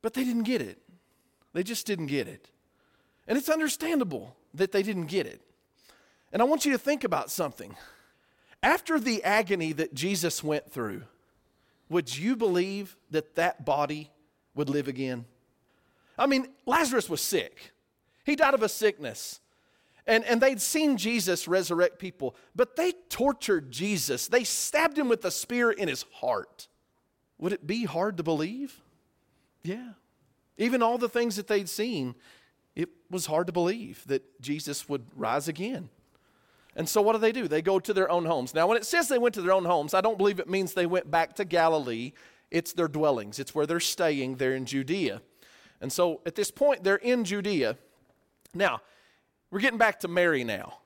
But 0.03 0.15
they 0.15 0.25
didn't 0.25 0.43
get 0.43 0.61
it. 0.61 0.79
They 1.55 1.63
just 1.63 1.87
didn't 1.87 2.07
get 2.07 2.29
it. 2.29 2.49
And 3.27 3.39
it's 3.39 3.49
understandable 3.49 4.37
that 4.55 4.73
they 4.73 4.83
didn't 4.83 5.07
get 5.07 5.27
it. 5.27 5.41
And 6.33 6.43
I 6.43 6.45
want 6.45 6.65
you 6.65 6.73
to 6.73 6.79
think 6.79 7.05
about 7.05 7.31
something. 7.31 7.77
After 8.63 9.01
the 9.01 9.25
agony 9.25 9.73
that 9.73 9.95
Jesus 9.95 10.43
went 10.43 10.71
through, 10.71 11.03
would 11.89 12.17
you 12.17 12.37
believe 12.37 12.97
that 13.11 13.35
that 13.35 13.65
body 13.65 14.11
would 14.55 14.69
live 14.69 14.89
again? 14.89 15.25
I 16.19 16.27
mean, 16.27 16.49
Lazarus 16.67 17.09
was 17.09 17.21
sick. 17.21 17.73
He 18.25 18.37
died 18.37 18.55
of 18.55 18.63
a 18.63 18.69
sickness. 18.69 19.41
And, 20.07 20.25
and 20.25 20.41
they'd 20.41 20.61
seen 20.61 20.97
Jesus 20.97 21.47
resurrect 21.47 21.99
people, 21.99 22.35
but 22.57 22.77
they 22.77 22.93
tortured 23.09 23.71
Jesus. 23.71 24.27
They 24.27 24.43
stabbed 24.43 24.99
him 24.99 25.09
with 25.09 25.25
a 25.25 25.31
spear 25.31 25.71
in 25.71 25.89
his 25.89 26.05
heart. 26.15 26.67
Would 27.39 27.53
it 27.53 27.67
be 27.67 27.85
hard 27.85 28.17
to 28.17 28.23
believe? 28.23 28.81
Yeah. 29.63 29.91
Even 30.59 30.83
all 30.83 30.99
the 30.99 31.09
things 31.09 31.37
that 31.37 31.47
they'd 31.47 31.69
seen, 31.69 32.15
it 32.75 32.89
was 33.11 33.27
hard 33.27 33.47
to 33.47 33.53
believe 33.53 34.03
that 34.07 34.41
Jesus 34.41 34.89
would 34.89 35.07
rise 35.17 35.47
again. 35.47 35.89
And 36.75 36.89
so 36.89 37.03
what 37.03 37.13
do 37.13 37.19
they 37.19 37.33
do? 37.33 37.49
They 37.49 37.63
go 37.63 37.79
to 37.79 37.93
their 37.93 38.11
own 38.11 38.25
homes. 38.25 38.55
Now, 38.55 38.67
when 38.67 38.77
it 38.77 38.87
says 38.87 39.09
they 39.09 39.19
went 39.19 39.35
to 39.35 39.43
their 39.43 39.53
own 39.53 39.65
homes, 39.65 39.95
I 39.95 40.01
don't 40.01 40.17
believe 40.17 40.39
it 40.39 40.49
means 40.49 40.73
they 40.73 40.87
went 40.87 41.11
back 41.11 41.35
to 41.37 41.45
Galilee. 41.45 42.13
It's 42.51 42.73
their 42.73 42.89
dwellings, 42.89 43.39
it's 43.39 43.55
where 43.55 43.67
they're 43.67 43.81
staying. 43.81 44.37
They're 44.37 44.55
in 44.55 44.67
Judea. 44.67 45.23
And 45.81 45.93
so 45.93 46.21
at 46.25 46.35
this 46.35 46.51
point, 46.51 46.85
they're 46.85 46.97
in 46.97 47.25
Judea. 47.25 47.77
Now, 48.55 48.81
we're 49.51 49.61
getting 49.61 49.79
back 49.79 50.01
to 50.01 50.09
Mary 50.09 50.45
now. 50.45 50.79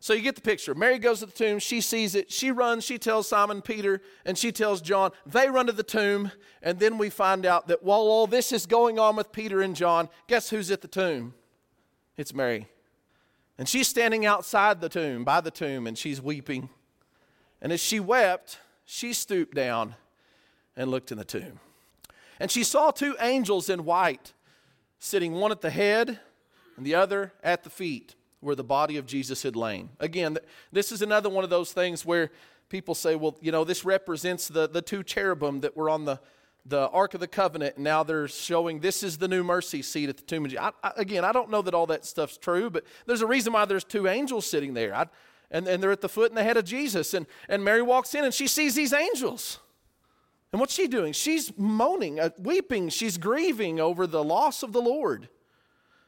So 0.00 0.14
you 0.14 0.20
get 0.20 0.34
the 0.34 0.42
picture. 0.42 0.74
Mary 0.74 0.98
goes 0.98 1.20
to 1.20 1.26
the 1.26 1.32
tomb. 1.32 1.60
She 1.60 1.80
sees 1.80 2.16
it. 2.16 2.32
She 2.32 2.50
runs. 2.50 2.82
She 2.82 2.98
tells 2.98 3.28
Simon 3.28 3.62
Peter 3.62 4.02
and 4.26 4.36
she 4.36 4.50
tells 4.50 4.80
John. 4.80 5.12
They 5.24 5.48
run 5.48 5.66
to 5.66 5.72
the 5.72 5.84
tomb. 5.84 6.32
And 6.60 6.80
then 6.80 6.98
we 6.98 7.08
find 7.08 7.46
out 7.46 7.68
that 7.68 7.84
while 7.84 8.00
all 8.00 8.26
this 8.26 8.50
is 8.50 8.66
going 8.66 8.98
on 8.98 9.14
with 9.14 9.30
Peter 9.30 9.62
and 9.62 9.76
John, 9.76 10.08
guess 10.26 10.50
who's 10.50 10.72
at 10.72 10.80
the 10.80 10.88
tomb? 10.88 11.34
It's 12.16 12.34
Mary. 12.34 12.66
And 13.62 13.68
she's 13.68 13.86
standing 13.86 14.26
outside 14.26 14.80
the 14.80 14.88
tomb, 14.88 15.22
by 15.22 15.40
the 15.40 15.52
tomb, 15.52 15.86
and 15.86 15.96
she's 15.96 16.20
weeping. 16.20 16.68
And 17.60 17.70
as 17.70 17.78
she 17.78 18.00
wept, 18.00 18.58
she 18.84 19.12
stooped 19.12 19.54
down 19.54 19.94
and 20.76 20.90
looked 20.90 21.12
in 21.12 21.18
the 21.18 21.24
tomb. 21.24 21.60
And 22.40 22.50
she 22.50 22.64
saw 22.64 22.90
two 22.90 23.14
angels 23.20 23.70
in 23.70 23.84
white 23.84 24.32
sitting, 24.98 25.34
one 25.34 25.52
at 25.52 25.60
the 25.60 25.70
head 25.70 26.18
and 26.76 26.84
the 26.84 26.96
other 26.96 27.34
at 27.40 27.62
the 27.62 27.70
feet 27.70 28.16
where 28.40 28.56
the 28.56 28.64
body 28.64 28.96
of 28.96 29.06
Jesus 29.06 29.44
had 29.44 29.54
lain. 29.54 29.90
Again, 30.00 30.38
this 30.72 30.90
is 30.90 31.00
another 31.00 31.28
one 31.28 31.44
of 31.44 31.50
those 31.50 31.72
things 31.72 32.04
where 32.04 32.32
people 32.68 32.96
say, 32.96 33.14
well, 33.14 33.38
you 33.40 33.52
know, 33.52 33.62
this 33.62 33.84
represents 33.84 34.48
the, 34.48 34.68
the 34.68 34.82
two 34.82 35.04
cherubim 35.04 35.60
that 35.60 35.76
were 35.76 35.88
on 35.88 36.04
the, 36.04 36.18
the 36.64 36.88
Ark 36.90 37.14
of 37.14 37.20
the 37.20 37.28
Covenant, 37.28 37.76
and 37.76 37.84
now 37.84 38.02
they're 38.02 38.28
showing 38.28 38.80
this 38.80 39.02
is 39.02 39.18
the 39.18 39.28
new 39.28 39.42
mercy 39.42 39.82
seat 39.82 40.08
at 40.08 40.16
the 40.16 40.22
tomb. 40.22 40.44
Of 40.46 40.56
I, 40.58 40.70
I, 40.82 40.92
again, 40.96 41.24
I 41.24 41.32
don't 41.32 41.50
know 41.50 41.62
that 41.62 41.74
all 41.74 41.86
that 41.86 42.04
stuff's 42.04 42.38
true, 42.38 42.70
but 42.70 42.84
there's 43.06 43.22
a 43.22 43.26
reason 43.26 43.52
why 43.52 43.64
there's 43.64 43.84
two 43.84 44.06
angels 44.06 44.46
sitting 44.46 44.74
there. 44.74 44.94
I, 44.94 45.06
and, 45.50 45.68
and 45.68 45.82
they're 45.82 45.92
at 45.92 46.00
the 46.00 46.08
foot 46.08 46.30
and 46.30 46.36
the 46.36 46.42
head 46.42 46.56
of 46.56 46.64
Jesus. 46.64 47.14
And, 47.14 47.26
and 47.48 47.62
Mary 47.62 47.82
walks 47.82 48.14
in 48.14 48.24
and 48.24 48.32
she 48.32 48.48
sees 48.48 48.74
these 48.74 48.92
angels. 48.92 49.58
And 50.50 50.60
what's 50.60 50.74
she 50.74 50.88
doing? 50.88 51.12
She's 51.12 51.56
moaning, 51.56 52.20
uh, 52.20 52.30
weeping, 52.38 52.88
she's 52.88 53.16
grieving 53.18 53.80
over 53.80 54.06
the 54.06 54.24
loss 54.24 54.62
of 54.62 54.72
the 54.72 54.82
Lord. 54.82 55.28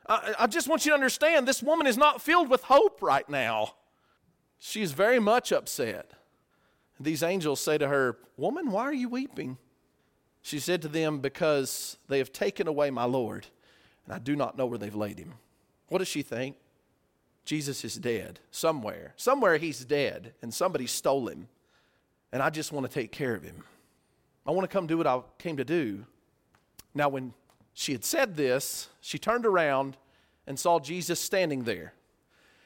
I, 0.07 0.35
I 0.41 0.47
just 0.47 0.69
want 0.69 0.85
you 0.85 0.91
to 0.91 0.95
understand 0.95 1.47
this 1.47 1.63
woman 1.63 1.87
is 1.87 1.97
not 1.97 2.21
filled 2.21 2.49
with 2.49 2.65
hope 2.65 3.01
right 3.01 3.29
now. 3.29 3.75
She 4.59 4.83
is 4.83 4.93
very 4.93 5.19
much 5.19 5.53
upset. 5.53 6.13
These 7.01 7.23
angels 7.23 7.61
say 7.61 7.79
to 7.79 7.89
her, 7.89 8.19
Woman, 8.37 8.71
why 8.71 8.83
are 8.83 8.95
you 8.95 9.09
weeping? 9.09 9.59
She 10.45 10.59
said 10.59 10.83
to 10.83 10.89
them, 10.89 11.21
Because 11.21 11.97
they 12.07 12.19
have 12.19 12.31
taken 12.31 12.69
away 12.69 12.91
my 12.91 13.05
Lord, 13.05 13.47
and 14.05 14.15
I 14.15 14.19
do 14.19 14.37
not 14.37 14.59
know 14.59 14.67
where 14.67 14.79
they've 14.79 14.95
laid 14.95 15.19
him. 15.19 15.33
What 15.89 16.01
does 16.01 16.09
she 16.09 16.21
think? 16.21 16.57
Jesus 17.47 17.83
is 17.83 17.95
dead 17.95 18.41
somewhere. 18.51 19.15
Somewhere 19.17 19.57
he's 19.57 19.87
dead, 19.87 20.35
and 20.43 20.53
somebody 20.53 20.87
stole 20.87 21.29
him, 21.29 21.49
and 22.31 22.43
I 22.43 22.51
just 22.51 22.73
want 22.73 22.85
to 22.85 22.93
take 22.93 23.11
care 23.11 23.35
of 23.35 23.43
him. 23.43 23.65
I 24.47 24.51
want 24.51 24.69
to 24.69 24.73
come 24.73 24.87
do 24.87 24.99
what 24.99 25.07
I 25.07 25.23
came 25.39 25.57
to 25.57 25.65
do. 25.65 26.05
Now, 26.95 27.09
when 27.09 27.33
she 27.73 27.93
had 27.93 28.05
said 28.05 28.37
this, 28.37 28.91
she 29.01 29.19
turned 29.19 29.47
around 29.47 29.97
and 30.47 30.59
saw 30.59 30.79
Jesus 30.79 31.19
standing 31.19 31.65
there 31.65 31.95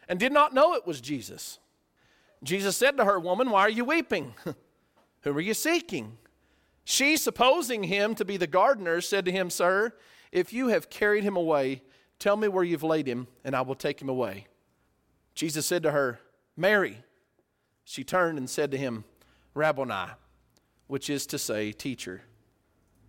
and 0.09 0.19
did 0.19 0.33
not 0.33 0.53
know 0.53 0.75
it 0.75 0.85
was 0.85 1.01
Jesus. 1.01 1.61
Jesus 2.43 2.77
said 2.77 2.97
to 2.97 3.05
her, 3.05 3.21
Woman, 3.21 3.51
why 3.51 3.61
are 3.61 3.71
you 3.71 3.85
weeping? 3.85 4.35
Whom 5.23 5.37
are 5.37 5.41
you 5.41 5.55
seeking? 5.55 6.19
She, 6.91 7.19
supposing 7.19 7.83
him 7.83 8.15
to 8.15 8.25
be 8.25 8.39
the 8.39 8.47
gardener, 8.47 9.03
said 9.03 9.27
to 9.27 9.31
him, 9.31 9.51
Sir, 9.51 9.93
if 10.33 10.55
you 10.55 10.69
have 10.69 10.89
carried 10.89 11.23
him 11.23 11.37
away, 11.37 11.83
tell 12.19 12.35
me 12.35 12.49
where 12.49 12.65
you've 12.65 12.83
laid 12.83 13.07
him, 13.07 13.27
and 13.45 13.55
I 13.55 13.61
will 13.61 13.75
take 13.75 14.01
him 14.01 14.09
away. 14.09 14.47
Jesus 15.35 15.67
said 15.67 15.83
to 15.83 15.91
her, 15.91 16.19
Mary. 16.57 17.05
She 17.85 18.05
turned 18.05 18.39
and 18.39 18.49
said 18.49 18.71
to 18.71 18.79
him, 18.79 19.05
Rabboni, 19.53 20.13
which 20.87 21.11
is 21.11 21.27
to 21.27 21.39
say, 21.39 21.73
teacher. 21.73 22.23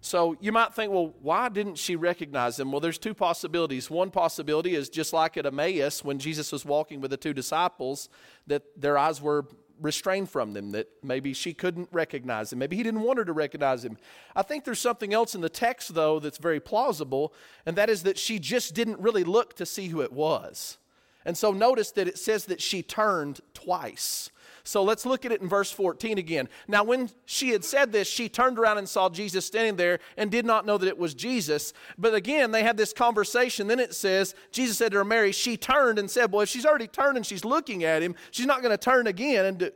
So 0.02 0.36
you 0.42 0.52
might 0.52 0.74
think, 0.74 0.92
well, 0.92 1.14
why 1.22 1.48
didn't 1.48 1.78
she 1.78 1.96
recognize 1.96 2.60
him? 2.60 2.74
Well, 2.74 2.82
there's 2.82 2.98
two 2.98 3.14
possibilities. 3.14 3.90
One 3.90 4.12
possibility 4.12 4.76
is 4.76 4.90
just 4.90 5.14
like 5.14 5.38
at 5.38 5.46
Emmaus 5.46 6.04
when 6.04 6.20
Jesus 6.20 6.52
was 6.52 6.66
walking 6.66 7.00
with 7.00 7.12
the 7.12 7.18
two 7.18 7.34
disciples, 7.34 8.10
that 8.46 8.64
their 8.76 8.98
eyes 8.98 9.22
were 9.22 9.46
restrain 9.80 10.26
from 10.26 10.54
them, 10.54 10.72
that 10.72 10.88
maybe 11.04 11.34
she 11.34 11.54
couldn't 11.54 11.90
recognize 11.92 12.52
him. 12.52 12.60
Maybe 12.60 12.76
he 12.76 12.84
didn't 12.84 13.02
want 13.02 13.20
her 13.20 13.26
to 13.26 13.34
recognize 13.34 13.84
him. 13.84 13.98
I 14.36 14.42
think 14.42 14.66
there's 14.66 14.80
something 14.80 15.14
else 15.14 15.36
in 15.36 15.42
the 15.42 15.50
text, 15.50 15.94
though, 15.94 16.20
that's 16.20 16.38
very 16.38 16.60
plausible, 16.60 17.34
and 17.66 17.76
that 17.76 17.90
is 17.90 18.04
that 18.04 18.18
she 18.18 18.40
just 18.40 18.74
didn't 18.74 19.00
really 19.00 19.24
look 19.24 19.56
to 19.56 19.66
see 19.66 19.88
who 19.88 20.02
it 20.02 20.12
was. 20.12 20.78
And 21.26 21.38
so 21.38 21.52
notice 21.52 21.92
that 21.92 22.08
it 22.08 22.18
says 22.18 22.46
that 22.46 22.62
she 22.62 22.82
turned 22.82 23.42
twice. 23.54 24.32
So 24.63 24.84
let's 24.84 25.06
look 25.06 25.25
at 25.25 25.32
it 25.32 25.42
in 25.42 25.48
verse 25.48 25.72
14 25.72 26.18
again. 26.18 26.50
Now, 26.68 26.84
when 26.84 27.10
she 27.25 27.50
had 27.50 27.63
said 27.63 27.92
this, 27.92 28.08
she 28.08 28.30
turned 28.30 28.60
around 28.60 28.78
and 28.78 28.88
saw 28.88 29.10
Jesus 29.10 29.46
standing 29.46 29.75
there 29.75 30.00
and 30.18 30.30
did 30.30 30.46
not 30.46 30.66
know 30.66 30.78
that 30.78 30.88
it 30.88 30.98
was 30.98 31.13
Jesus. 31.13 31.74
But 31.98 32.13
again, 32.13 32.51
they 32.51 32.63
had 32.63 32.78
this 32.78 32.94
conversation. 32.94 33.68
Then 33.68 33.80
it 33.80 33.94
says, 33.94 34.36
Jesus 34.51 34.78
said 34.78 34.92
to 34.92 35.00
her, 35.00 35.06
Mary, 35.06 35.32
she 35.32 35.58
turned 35.58 36.00
and 36.00 36.10
said, 36.10 36.32
Well, 36.32 36.42
if 36.42 36.50
she's 36.50 36.66
already 36.66 36.88
turned 36.88 37.18
and 37.18 37.25
she's 37.25 37.46
looking 37.46 37.84
at 37.84 38.01
him, 38.01 38.16
she's 38.32 38.46
not 38.46 38.62
going 38.62 38.72
to 38.72 38.78
turn 38.78 39.08
again. 39.08 39.46
And 39.46 39.58
do... 39.58 39.72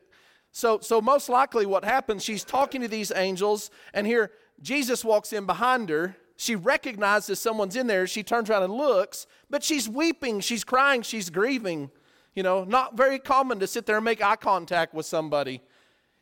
so, 0.51 0.79
so, 0.79 1.01
most 1.01 1.29
likely, 1.29 1.65
what 1.65 1.83
happens, 1.83 2.23
she's 2.23 2.43
talking 2.43 2.81
to 2.81 2.87
these 2.87 3.11
angels, 3.15 3.71
and 3.93 4.05
here 4.05 4.31
Jesus 4.61 5.03
walks 5.03 5.33
in 5.33 5.45
behind 5.45 5.89
her. 5.89 6.15
She 6.35 6.55
recognizes 6.55 7.39
someone's 7.39 7.75
in 7.75 7.87
there. 7.87 8.07
She 8.07 8.23
turns 8.23 8.49
around 8.49 8.63
and 8.63 8.73
looks, 8.73 9.27
but 9.49 9.63
she's 9.63 9.87
weeping, 9.87 10.39
she's 10.39 10.63
crying, 10.63 11.01
she's 11.01 11.29
grieving. 11.29 11.91
You 12.33 12.43
know, 12.43 12.63
not 12.63 12.97
very 12.97 13.19
common 13.19 13.59
to 13.59 13.67
sit 13.67 13.85
there 13.85 13.97
and 13.97 14.05
make 14.05 14.23
eye 14.23 14.35
contact 14.35 14.93
with 14.93 15.05
somebody. 15.05 15.61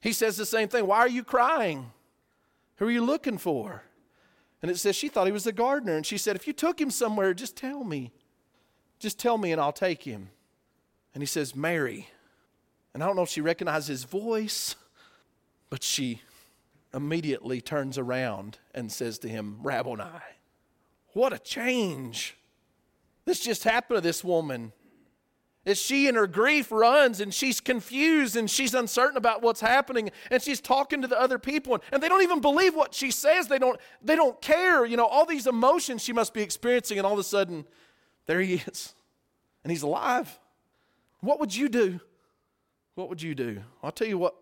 He 0.02 0.14
says 0.14 0.36
the 0.36 0.46
same 0.46 0.68
thing. 0.68 0.88
Why 0.88 1.00
are 1.00 1.10
you 1.10 1.24
crying? 1.24 1.92
Who 2.78 2.88
are 2.88 2.92
you 2.92 3.02
looking 3.02 3.38
for? 3.38 3.84
And 4.62 4.70
it 4.70 4.78
says 4.78 4.96
she 4.96 5.08
thought 5.08 5.28
he 5.28 5.32
was 5.32 5.46
the 5.46 5.52
gardener. 5.52 5.96
And 5.96 6.06
she 6.06 6.18
said, 6.18 6.36
If 6.36 6.48
you 6.48 6.54
took 6.54 6.80
him 6.80 6.92
somewhere, 6.92 7.34
just 7.34 7.56
tell 7.56 7.84
me. 7.84 8.12
Just 9.00 9.18
tell 9.18 9.38
me 9.38 9.52
and 9.52 9.62
I'll 9.62 9.72
take 9.72 10.04
him. 10.04 10.30
And 11.14 11.22
he 11.22 11.28
says, 11.28 11.56
Mary. 11.56 12.08
And 12.94 13.02
I 13.02 13.08
don't 13.08 13.16
know 13.16 13.24
if 13.24 13.30
she 13.30 13.42
recognized 13.42 13.88
his 13.88 14.04
voice, 14.04 14.76
but 15.70 15.82
she 15.82 16.22
immediately 16.94 17.62
turns 17.62 17.98
around 17.98 18.60
and 18.76 18.92
says 18.92 19.18
to 19.20 19.30
him, 19.30 19.60
Rabboni. 19.64 20.04
What 21.14 21.34
a 21.34 21.40
change. 21.40 22.36
This 23.26 23.40
just 23.40 23.64
happened 23.64 23.98
to 23.98 24.02
this 24.02 24.24
woman. 24.24 24.74
As 25.64 25.78
she 25.78 26.08
in 26.08 26.16
her 26.16 26.26
grief 26.26 26.72
runs 26.72 27.22
and 27.22 27.32
she's 27.32 27.60
confused 27.60 28.36
and 28.36 28.50
she's 28.50 28.74
uncertain 28.74 29.16
about 29.16 29.44
what's 29.44 29.62
happening 29.62 30.10
and 30.32 30.42
she's 30.42 30.60
talking 30.60 31.02
to 31.04 31.08
the 31.08 31.20
other 31.20 31.38
people 31.38 31.76
and, 31.76 31.84
and 31.92 32.02
they 32.02 32.10
don't 32.10 32.24
even 32.24 32.42
believe 32.42 32.76
what 32.76 32.96
she 32.96 33.12
says. 33.12 33.48
They 33.48 33.60
don't, 33.60 33.80
they 34.02 34.16
don't 34.16 34.42
care. 34.42 34.86
You 34.86 34.98
know, 34.98 35.06
all 35.06 35.26
these 35.26 35.46
emotions 35.46 36.02
she 36.02 36.14
must 36.14 36.34
be 36.34 36.42
experiencing, 36.42 36.98
and 36.98 37.06
all 37.06 37.14
of 37.14 37.20
a 37.20 37.24
sudden, 37.24 37.66
there 38.26 38.42
he 38.42 38.56
is. 38.56 38.96
And 39.64 39.70
he's 39.70 39.84
alive. 39.84 40.40
What 41.20 41.40
would 41.40 41.56
you 41.56 41.70
do? 41.70 42.00
What 42.96 43.10
would 43.10 43.22
you 43.22 43.36
do? 43.36 43.62
I'll 43.84 43.92
tell 43.92 44.08
you 44.08 44.18
what, 44.18 44.36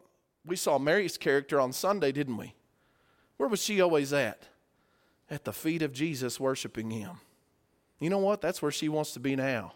we 0.46 0.56
saw 0.56 0.80
Mary's 0.80 1.18
character 1.18 1.60
on 1.60 1.74
Sunday, 1.74 2.14
didn't 2.14 2.38
we? 2.38 2.56
Where 3.36 3.50
was 3.50 3.62
she 3.62 3.82
always 3.82 4.14
at? 4.14 4.48
At 5.30 5.44
the 5.44 5.54
feet 5.54 5.82
of 5.82 5.92
Jesus, 5.92 6.40
worshiping 6.40 6.92
him. 6.92 7.18
You 8.00 8.10
know 8.10 8.18
what? 8.20 8.42
That's 8.42 8.62
where 8.62 8.72
she 8.72 8.88
wants 8.88 9.12
to 9.14 9.20
be 9.20 9.36
now. 9.36 9.74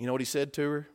You 0.00 0.06
know 0.06 0.12
what 0.12 0.22
he 0.22 0.24
said 0.24 0.54
to 0.54 0.70
her? 0.70 0.88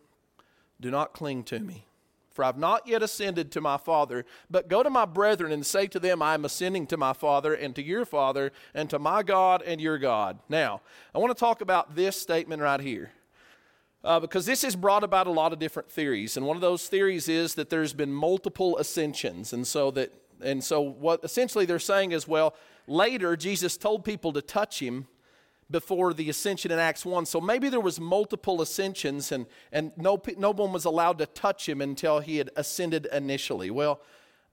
Do 0.82 0.90
not 0.90 1.14
cling 1.14 1.44
to 1.44 1.60
me, 1.60 1.86
for 2.32 2.44
I've 2.44 2.58
not 2.58 2.88
yet 2.88 3.04
ascended 3.04 3.52
to 3.52 3.62
my 3.62 3.78
Father, 3.78 4.26
but 4.50 4.68
go 4.68 4.82
to 4.82 4.90
my 4.90 5.06
brethren 5.06 5.52
and 5.52 5.64
say 5.64 5.86
to 5.86 6.00
them, 6.00 6.24
I 6.24 6.34
am 6.34 6.44
ascending 6.44 6.88
to 6.88 6.98
my 6.98 7.14
Father 7.14 7.54
and 7.54 7.76
to 7.76 7.84
your 7.84 8.04
Father 8.04 8.52
and 8.74 8.90
to 8.90 8.98
my 8.98 9.22
God 9.22 9.62
and 9.62 9.80
your 9.80 10.00
God. 10.00 10.40
Now, 10.50 10.82
I 11.14 11.20
want 11.20 11.30
to 11.30 11.40
talk 11.40 11.62
about 11.62 11.96
this 11.96 12.20
statement 12.20 12.64
right 12.64 12.80
here. 12.80 13.12
Uh, 14.04 14.20
because 14.20 14.48
this 14.48 14.64
has 14.64 14.76
brought 14.76 15.04
about 15.04 15.28
a 15.28 15.32
lot 15.32 15.54
of 15.54 15.60
different 15.60 15.92
theories, 15.92 16.36
and 16.36 16.46
one 16.46 16.58
of 16.58 16.62
those 16.62 16.88
theories 16.88 17.30
is 17.30 17.54
that 17.56 17.70
there's 17.70 17.94
been 17.94 18.12
multiple 18.12 18.76
ascensions, 18.78 19.54
and 19.54 19.68
so 19.68 19.92
that 19.92 20.12
and 20.42 20.64
so 20.64 20.82
what 20.82 21.24
essentially 21.24 21.66
they're 21.66 21.80
saying 21.80 22.12
is, 22.12 22.28
well, 22.28 22.56
later 22.88 23.36
Jesus 23.36 23.78
told 23.78 24.04
people 24.04 24.34
to 24.34 24.42
touch 24.42 24.80
him, 24.80 25.08
before 25.70 26.14
the 26.14 26.30
ascension 26.30 26.72
in 26.72 26.80
Acts 26.80 27.06
1. 27.06 27.26
So 27.26 27.42
maybe 27.42 27.70
there 27.70 27.80
was 27.80 28.00
multiple 28.00 28.62
ascensions 28.62 29.32
and, 29.32 29.46
and 29.72 29.92
no, 29.98 30.22
no 30.38 30.52
one 30.52 30.72
was 30.72 30.86
allowed 30.86 31.18
to 31.20 31.26
touch 31.26 31.68
him 31.68 31.82
until 31.82 32.20
he 32.20 32.38
had 32.38 32.52
ascended 32.56 33.08
initially. 33.12 33.72
Well, 33.72 34.02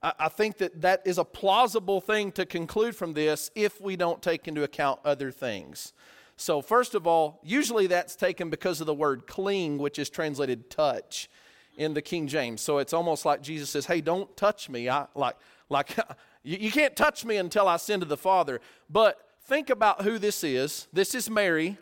I, 0.03 0.13
I 0.19 0.29
think 0.29 0.59
that 0.59 0.81
that 0.81 1.03
is 1.05 1.19
a 1.19 1.25
plausible 1.25 2.01
thing 2.01 2.33
to 2.33 2.47
conclude 2.47 2.97
from 2.97 3.13
this 3.13 3.51
if 3.55 3.81
we 3.81 3.97
don't 3.97 4.23
take 4.23 4.49
into 4.49 4.63
account 4.63 5.01
other 5.05 5.31
things. 5.31 5.93
So, 6.37 6.63
first 6.63 6.95
of 6.95 7.07
all, 7.07 7.41
usually 7.45 7.87
that's 7.87 8.17
taken 8.17 8.51
because 8.51 8.81
of 8.81 8.87
the 8.87 8.95
word 8.95 9.27
cling, 9.27 9.79
which 9.79 9.99
is 9.99 10.09
translated 10.11 10.71
touch 10.71 11.29
in 11.77 11.95
the 11.95 12.03
King 12.03 12.27
James. 12.27 12.61
So 12.61 12.79
it's 12.79 12.93
almost 12.93 13.25
like 13.25 13.43
Jesus 13.43 13.71
says, 13.71 13.87
Hey, 13.87 14.01
don't 14.01 14.35
touch 14.37 14.69
me. 14.69 14.89
I, 14.89 15.07
like, 15.15 15.37
like 15.69 15.97
you, 16.43 16.59
you 16.59 16.73
can't 16.73 16.97
touch 16.97 17.25
me 17.25 17.37
until 17.37 17.69
I 17.69 17.77
send 17.77 18.03
to 18.03 18.09
the 18.09 18.17
Father. 18.17 18.61
But 18.91 19.19
think 19.53 19.69
about 19.69 20.01
who 20.01 20.19
this 20.19 20.43
is. 20.43 20.89
This 20.95 21.15
is 21.15 21.29
Mary. 21.29 21.77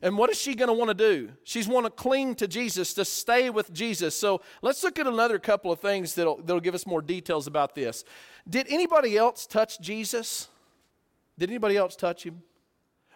And 0.00 0.16
what 0.16 0.30
is 0.30 0.40
she 0.40 0.54
going 0.54 0.68
to 0.68 0.72
want 0.72 0.88
to 0.88 0.94
do? 0.94 1.30
She's 1.44 1.68
want 1.68 1.84
to 1.84 1.90
cling 1.90 2.34
to 2.36 2.48
Jesus, 2.48 2.94
to 2.94 3.04
stay 3.04 3.50
with 3.50 3.70
Jesus. 3.70 4.16
So 4.16 4.40
let's 4.62 4.82
look 4.82 4.98
at 4.98 5.06
another 5.06 5.38
couple 5.38 5.70
of 5.70 5.78
things 5.78 6.14
that'll, 6.14 6.38
that'll 6.38 6.60
give 6.60 6.74
us 6.74 6.86
more 6.86 7.02
details 7.02 7.46
about 7.46 7.74
this. 7.74 8.02
Did 8.48 8.66
anybody 8.70 9.14
else 9.18 9.46
touch 9.46 9.78
Jesus? 9.78 10.48
Did 11.38 11.50
anybody 11.50 11.76
else 11.76 11.96
touch 11.96 12.22
him? 12.24 12.40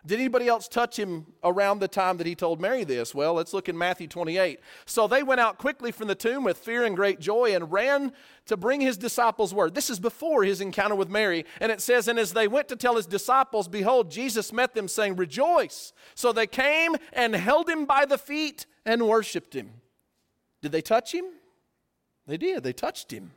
Did 0.06 0.18
anybody 0.18 0.48
else 0.48 0.66
touch 0.66 0.98
him 0.98 1.26
around 1.44 1.80
the 1.80 1.88
time 1.88 2.16
that 2.16 2.26
he 2.26 2.34
told 2.34 2.60
Mary 2.60 2.84
this? 2.84 3.14
Well, 3.14 3.34
let's 3.34 3.52
look 3.52 3.68
in 3.68 3.76
Matthew 3.76 4.08
28. 4.08 4.58
So 4.86 5.06
they 5.06 5.22
went 5.22 5.40
out 5.40 5.58
quickly 5.58 5.92
from 5.92 6.08
the 6.08 6.14
tomb 6.14 6.42
with 6.44 6.56
fear 6.56 6.84
and 6.84 6.96
great 6.96 7.20
joy 7.20 7.54
and 7.54 7.70
ran 7.70 8.12
to 8.46 8.56
bring 8.56 8.80
his 8.80 8.96
disciples 8.96 9.52
word. 9.52 9.74
This 9.74 9.90
is 9.90 10.00
before 10.00 10.42
his 10.42 10.62
encounter 10.62 10.94
with 10.94 11.10
Mary. 11.10 11.44
And 11.60 11.70
it 11.70 11.82
says, 11.82 12.08
And 12.08 12.18
as 12.18 12.32
they 12.32 12.48
went 12.48 12.68
to 12.68 12.76
tell 12.76 12.96
his 12.96 13.06
disciples, 13.06 13.68
behold, 13.68 14.10
Jesus 14.10 14.52
met 14.52 14.74
them, 14.74 14.88
saying, 14.88 15.16
Rejoice. 15.16 15.92
So 16.14 16.32
they 16.32 16.46
came 16.46 16.96
and 17.12 17.34
held 17.34 17.68
him 17.68 17.84
by 17.84 18.06
the 18.06 18.18
feet 18.18 18.64
and 18.86 19.06
worshiped 19.06 19.54
him. 19.54 19.70
Did 20.62 20.72
they 20.72 20.82
touch 20.82 21.12
him? 21.12 21.26
They 22.26 22.38
did. 22.38 22.62
They 22.62 22.72
touched 22.72 23.12
him. 23.12 23.32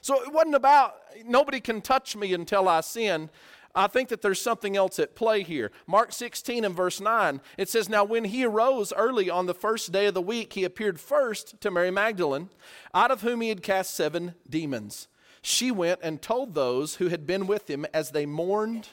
So 0.00 0.22
it 0.22 0.32
wasn't 0.32 0.54
about, 0.54 0.96
nobody 1.24 1.60
can 1.60 1.80
touch 1.80 2.14
me 2.14 2.34
until 2.34 2.68
I 2.68 2.82
sin. 2.82 3.30
I 3.74 3.88
think 3.88 4.08
that 4.10 4.22
there's 4.22 4.40
something 4.40 4.76
else 4.76 4.98
at 4.98 5.16
play 5.16 5.42
here. 5.42 5.72
Mark 5.86 6.12
16 6.12 6.64
and 6.64 6.76
verse 6.76 7.00
9, 7.00 7.40
it 7.58 7.68
says, 7.68 7.88
Now 7.88 8.04
when 8.04 8.24
he 8.24 8.44
arose 8.44 8.92
early 8.96 9.28
on 9.28 9.46
the 9.46 9.54
first 9.54 9.90
day 9.90 10.06
of 10.06 10.14
the 10.14 10.22
week, 10.22 10.52
he 10.52 10.62
appeared 10.62 11.00
first 11.00 11.60
to 11.60 11.70
Mary 11.70 11.90
Magdalene, 11.90 12.50
out 12.94 13.10
of 13.10 13.22
whom 13.22 13.40
he 13.40 13.48
had 13.48 13.62
cast 13.62 13.94
seven 13.94 14.34
demons. 14.48 15.08
She 15.42 15.70
went 15.70 16.00
and 16.02 16.22
told 16.22 16.54
those 16.54 16.96
who 16.96 17.08
had 17.08 17.26
been 17.26 17.46
with 17.46 17.68
him 17.68 17.84
as 17.92 18.12
they 18.12 18.26
mourned 18.26 18.88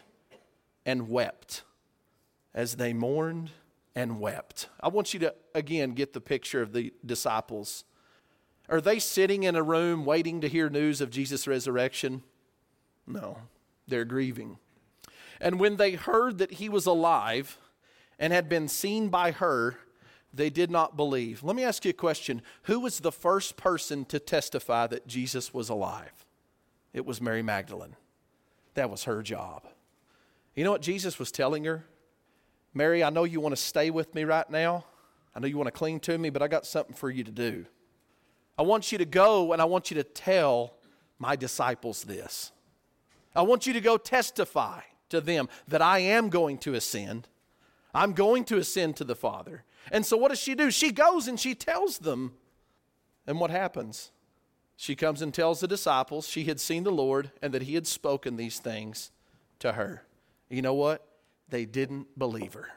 and 0.85 1.07
wept. 1.07 1.61
As 2.53 2.75
they 2.75 2.91
mourned 2.91 3.51
and 3.95 4.19
wept. 4.19 4.67
I 4.79 4.87
want 4.87 5.13
you 5.13 5.19
to 5.21 5.35
again 5.53 5.91
get 5.91 6.13
the 6.13 6.21
picture 6.21 6.61
of 6.61 6.73
the 6.73 6.91
disciples. 7.05 7.83
Are 8.67 8.81
they 8.81 8.99
sitting 8.99 9.43
in 9.43 9.55
a 9.55 9.63
room 9.63 10.05
waiting 10.05 10.41
to 10.41 10.47
hear 10.47 10.69
news 10.69 11.01
of 11.01 11.09
Jesus' 11.09 11.47
resurrection? 11.47 12.23
No, 13.05 13.37
they're 13.87 14.05
grieving. 14.05 14.57
And 15.41 15.59
when 15.59 15.77
they 15.77 15.93
heard 15.93 16.37
that 16.37 16.53
he 16.53 16.69
was 16.69 16.85
alive 16.85 17.57
and 18.19 18.31
had 18.31 18.47
been 18.47 18.67
seen 18.67 19.09
by 19.09 19.31
her, 19.31 19.77
they 20.31 20.51
did 20.51 20.69
not 20.69 20.95
believe. 20.95 21.43
Let 21.43 21.55
me 21.55 21.63
ask 21.63 21.83
you 21.83 21.89
a 21.89 21.93
question 21.93 22.43
Who 22.63 22.79
was 22.79 22.99
the 22.99 23.11
first 23.11 23.57
person 23.57 24.05
to 24.05 24.19
testify 24.19 24.87
that 24.87 25.07
Jesus 25.07 25.53
was 25.53 25.67
alive? 25.67 26.25
It 26.93 27.05
was 27.05 27.19
Mary 27.19 27.41
Magdalene. 27.41 27.95
That 28.75 28.89
was 28.89 29.05
her 29.05 29.23
job. 29.23 29.67
You 30.55 30.63
know 30.63 30.71
what 30.71 30.81
Jesus 30.81 31.17
was 31.17 31.31
telling 31.31 31.63
her? 31.65 31.85
Mary, 32.73 33.03
I 33.03 33.09
know 33.09 33.23
you 33.23 33.39
want 33.41 33.55
to 33.55 33.61
stay 33.61 33.89
with 33.89 34.13
me 34.13 34.23
right 34.23 34.49
now. 34.49 34.85
I 35.35 35.39
know 35.39 35.47
you 35.47 35.57
want 35.57 35.67
to 35.67 35.71
cling 35.71 35.99
to 36.01 36.17
me, 36.17 36.29
but 36.29 36.41
I 36.41 36.47
got 36.47 36.65
something 36.65 36.95
for 36.95 37.09
you 37.09 37.23
to 37.23 37.31
do. 37.31 37.65
I 38.57 38.61
want 38.61 38.91
you 38.91 38.97
to 38.99 39.05
go 39.05 39.53
and 39.53 39.61
I 39.61 39.65
want 39.65 39.89
you 39.89 39.95
to 39.95 40.03
tell 40.03 40.75
my 41.17 41.35
disciples 41.35 42.03
this. 42.03 42.51
I 43.35 43.41
want 43.41 43.65
you 43.65 43.73
to 43.73 43.81
go 43.81 43.97
testify 43.97 44.81
to 45.11 45.21
them 45.21 45.47
that 45.67 45.81
I 45.81 45.99
am 45.99 46.29
going 46.29 46.57
to 46.59 46.73
ascend. 46.73 47.27
I'm 47.93 48.13
going 48.13 48.43
to 48.45 48.57
ascend 48.57 48.97
to 48.97 49.03
the 49.03 49.15
Father. 49.15 49.63
And 49.91 50.05
so 50.05 50.17
what 50.17 50.29
does 50.29 50.39
she 50.39 50.55
do? 50.55 50.71
She 50.71 50.91
goes 50.91 51.27
and 51.27 51.39
she 51.39 51.55
tells 51.55 51.99
them. 51.99 52.33
And 53.27 53.39
what 53.39 53.51
happens? 53.51 54.11
She 54.75 54.95
comes 54.95 55.21
and 55.21 55.33
tells 55.33 55.59
the 55.59 55.67
disciples 55.67 56.27
she 56.27 56.45
had 56.45 56.59
seen 56.59 56.83
the 56.83 56.91
Lord 56.91 57.31
and 57.41 57.53
that 57.53 57.63
he 57.63 57.75
had 57.75 57.85
spoken 57.85 58.35
these 58.35 58.59
things 58.59 59.11
to 59.59 59.73
her. 59.73 60.03
You 60.49 60.61
know 60.61 60.73
what? 60.73 61.05
They 61.49 61.65
didn't 61.65 62.17
believe 62.17 62.53
her. 62.53 62.69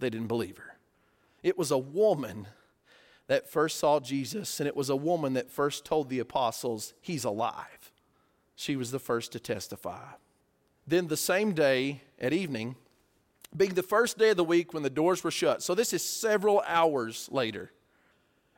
They 0.00 0.10
didn't 0.10 0.26
believe 0.26 0.58
her. 0.58 0.76
It 1.42 1.56
was 1.56 1.70
a 1.70 1.78
woman 1.78 2.48
that 3.28 3.48
first 3.48 3.78
saw 3.78 4.00
Jesus, 4.00 4.58
and 4.58 4.66
it 4.66 4.74
was 4.74 4.90
a 4.90 4.96
woman 4.96 5.34
that 5.34 5.50
first 5.50 5.84
told 5.84 6.08
the 6.08 6.18
apostles, 6.18 6.94
He's 7.00 7.24
alive. 7.24 7.92
She 8.56 8.74
was 8.74 8.90
the 8.90 8.98
first 8.98 9.32
to 9.32 9.40
testify. 9.40 10.14
Then 10.88 11.08
the 11.08 11.18
same 11.18 11.52
day 11.52 12.00
at 12.18 12.32
evening, 12.32 12.74
being 13.54 13.74
the 13.74 13.82
first 13.82 14.16
day 14.16 14.30
of 14.30 14.38
the 14.38 14.44
week 14.44 14.72
when 14.72 14.82
the 14.82 14.88
doors 14.88 15.22
were 15.22 15.30
shut, 15.30 15.62
so 15.62 15.74
this 15.74 15.92
is 15.92 16.02
several 16.02 16.62
hours 16.66 17.28
later, 17.30 17.70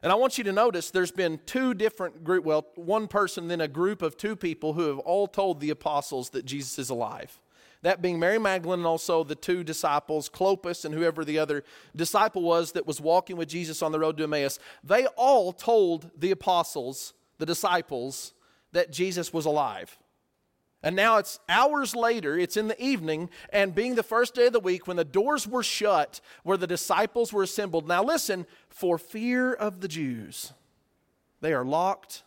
And 0.03 0.12
I 0.12 0.14
want 0.14 0.38
you 0.38 0.45
to 0.45 0.53
notice 0.53 0.90
there's 0.90 1.11
been 1.11 1.40
two 1.45 1.75
different 1.75 2.23
group, 2.23 2.45
well, 2.45 2.66
one 2.77 3.09
person, 3.09 3.49
then 3.49 3.61
a 3.61 3.69
group 3.69 4.01
of 4.01 4.16
two 4.16 4.37
people 4.37 4.73
who 4.73 4.87
have 4.87 4.99
all 5.01 5.27
told 5.27 5.61
the 5.61 5.71
apostles 5.71 6.31
that 6.31 6.47
Jesus 6.47 6.79
is 6.79 6.88
alive. 6.88 7.40
That 7.83 8.01
being 8.01 8.19
Mary 8.19 8.38
Magdalene 8.38 8.81
and 8.81 8.87
also 8.87 9.25
the 9.25 9.35
two 9.35 9.64
disciples, 9.64 10.31
Clopas 10.31 10.85
and 10.85 10.95
whoever 10.95 11.25
the 11.25 11.38
other 11.38 11.64
disciple 11.97 12.43
was 12.43 12.73
that 12.73 12.87
was 12.87 13.01
walking 13.01 13.37
with 13.37 13.49
Jesus 13.49 13.83
on 13.83 13.90
the 13.90 13.99
road 13.99 14.16
to 14.19 14.25
Emmaus. 14.25 14.59
They 14.85 15.07
all 15.16 15.53
told 15.53 16.11
the 16.16 16.31
apostles, 16.31 17.12
the 17.38 17.47
disciples, 17.47 18.35
that 18.73 18.93
Jesus 18.93 19.33
was 19.33 19.47
alive. 19.47 19.99
And 20.83 20.97
now 20.97 21.19
it's 21.19 21.38
hours 21.49 21.95
later, 21.95 22.38
it's 22.38 22.57
in 22.57 22.69
the 22.69 22.83
evening, 22.83 23.29
and 23.53 23.75
being 23.75 23.97
the 23.97 24.03
first 24.03 24.35
day 24.35 24.47
of 24.47 24.55
the 24.55 24.61
week 24.61 24.87
when 24.87 24.97
the 24.97 25.05
doors 25.05 25.47
were 25.47 25.62
shut, 25.62 26.21
where 26.43 26.57
the 26.57 26.66
disciples 26.66 27.33
were 27.33 27.43
assembled. 27.43 27.87
Now 27.87 28.03
listen, 28.03 28.47
for 28.71 28.97
fear 28.97 29.53
of 29.53 29.81
the 29.81 29.88
Jews, 29.88 30.53
they 31.43 31.53
are 31.53 31.64
locked 31.64 32.23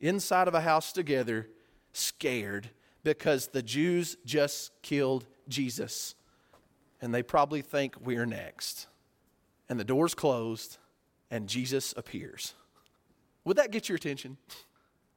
inside 0.00 0.48
of 0.48 0.54
a 0.54 0.60
house 0.60 0.92
together, 0.92 1.48
scared, 1.92 2.70
because 3.04 3.48
the 3.48 3.62
Jews 3.62 4.16
just 4.24 4.72
killed 4.82 5.26
Jesus. 5.48 6.16
And 7.00 7.14
they 7.14 7.22
probably 7.22 7.62
think 7.62 7.94
we're 8.00 8.26
next. 8.26 8.88
And 9.68 9.78
the 9.78 9.84
door's 9.84 10.14
closed, 10.14 10.78
and 11.30 11.48
Jesus 11.48 11.94
appears. 11.96 12.54
Would 13.44 13.56
that 13.58 13.70
get 13.70 13.88
your 13.88 13.96
attention? 13.96 14.36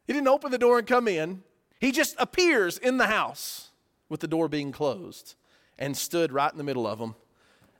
He 0.05 0.13
didn't 0.13 0.29
open 0.29 0.51
the 0.51 0.57
door 0.57 0.79
and 0.79 0.87
come 0.87 1.09
in. 1.09 1.43
He 1.79 1.91
just 1.91 2.15
appears 2.17 2.77
in 2.77 2.97
the 2.97 3.07
house 3.07 3.69
with 4.09 4.19
the 4.19 4.27
door 4.27 4.47
being 4.47 4.71
closed 4.71 5.35
and 5.77 5.95
stood 5.95 6.31
right 6.31 6.51
in 6.51 6.57
the 6.57 6.63
middle 6.63 6.87
of 6.87 6.99
them 6.99 7.15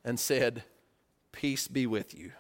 and 0.04 0.20
said, 0.20 0.64
Peace 1.32 1.68
be 1.68 1.86
with 1.86 2.18
you. 2.18 2.32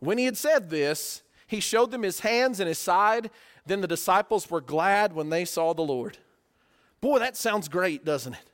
When 0.00 0.18
he 0.18 0.24
had 0.24 0.36
said 0.36 0.70
this, 0.70 1.22
he 1.46 1.60
showed 1.60 1.90
them 1.90 2.02
his 2.02 2.20
hands 2.20 2.60
and 2.60 2.68
his 2.68 2.78
side. 2.78 3.30
Then 3.66 3.80
the 3.80 3.88
disciples 3.88 4.50
were 4.50 4.60
glad 4.60 5.12
when 5.12 5.30
they 5.30 5.44
saw 5.44 5.72
the 5.72 5.82
Lord. 5.82 6.18
Boy, 7.00 7.18
that 7.18 7.36
sounds 7.36 7.68
great, 7.68 8.04
doesn't 8.04 8.34
it? 8.34 8.50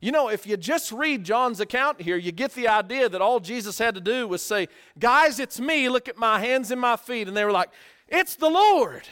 You 0.00 0.12
know, 0.12 0.28
if 0.28 0.46
you 0.46 0.56
just 0.56 0.92
read 0.92 1.24
John's 1.24 1.60
account 1.60 2.00
here, 2.00 2.16
you 2.16 2.30
get 2.30 2.52
the 2.52 2.68
idea 2.68 3.08
that 3.08 3.22
all 3.22 3.40
Jesus 3.40 3.78
had 3.78 3.94
to 3.94 4.00
do 4.00 4.28
was 4.28 4.42
say, 4.42 4.68
Guys, 4.98 5.40
it's 5.40 5.58
me. 5.58 5.88
Look 5.88 6.08
at 6.08 6.18
my 6.18 6.38
hands 6.38 6.70
and 6.70 6.80
my 6.80 6.96
feet. 6.96 7.28
And 7.28 7.36
they 7.36 7.44
were 7.44 7.52
like, 7.52 7.70
It's 8.08 8.36
the 8.36 8.50
Lord. 8.50 9.08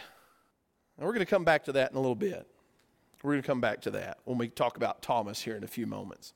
And 0.96 1.07
we're 1.07 1.12
going 1.12 1.26
to 1.26 1.30
come 1.30 1.44
back 1.44 1.64
to 1.64 1.72
that 1.72 1.90
in 1.90 1.96
a 1.96 2.00
little 2.00 2.14
bit. 2.14 2.46
We're 3.22 3.33
going 3.33 3.42
to 3.42 3.46
come 3.46 3.61
back 3.61 3.80
to 3.83 3.90
that 3.92 4.18
when 4.24 4.37
we 4.37 4.48
talk 4.48 4.76
about 4.76 5.00
Thomas 5.00 5.40
here 5.40 5.57
in 5.57 5.64
a 5.64 5.68
few 5.68 5.87
moments. 5.87 6.35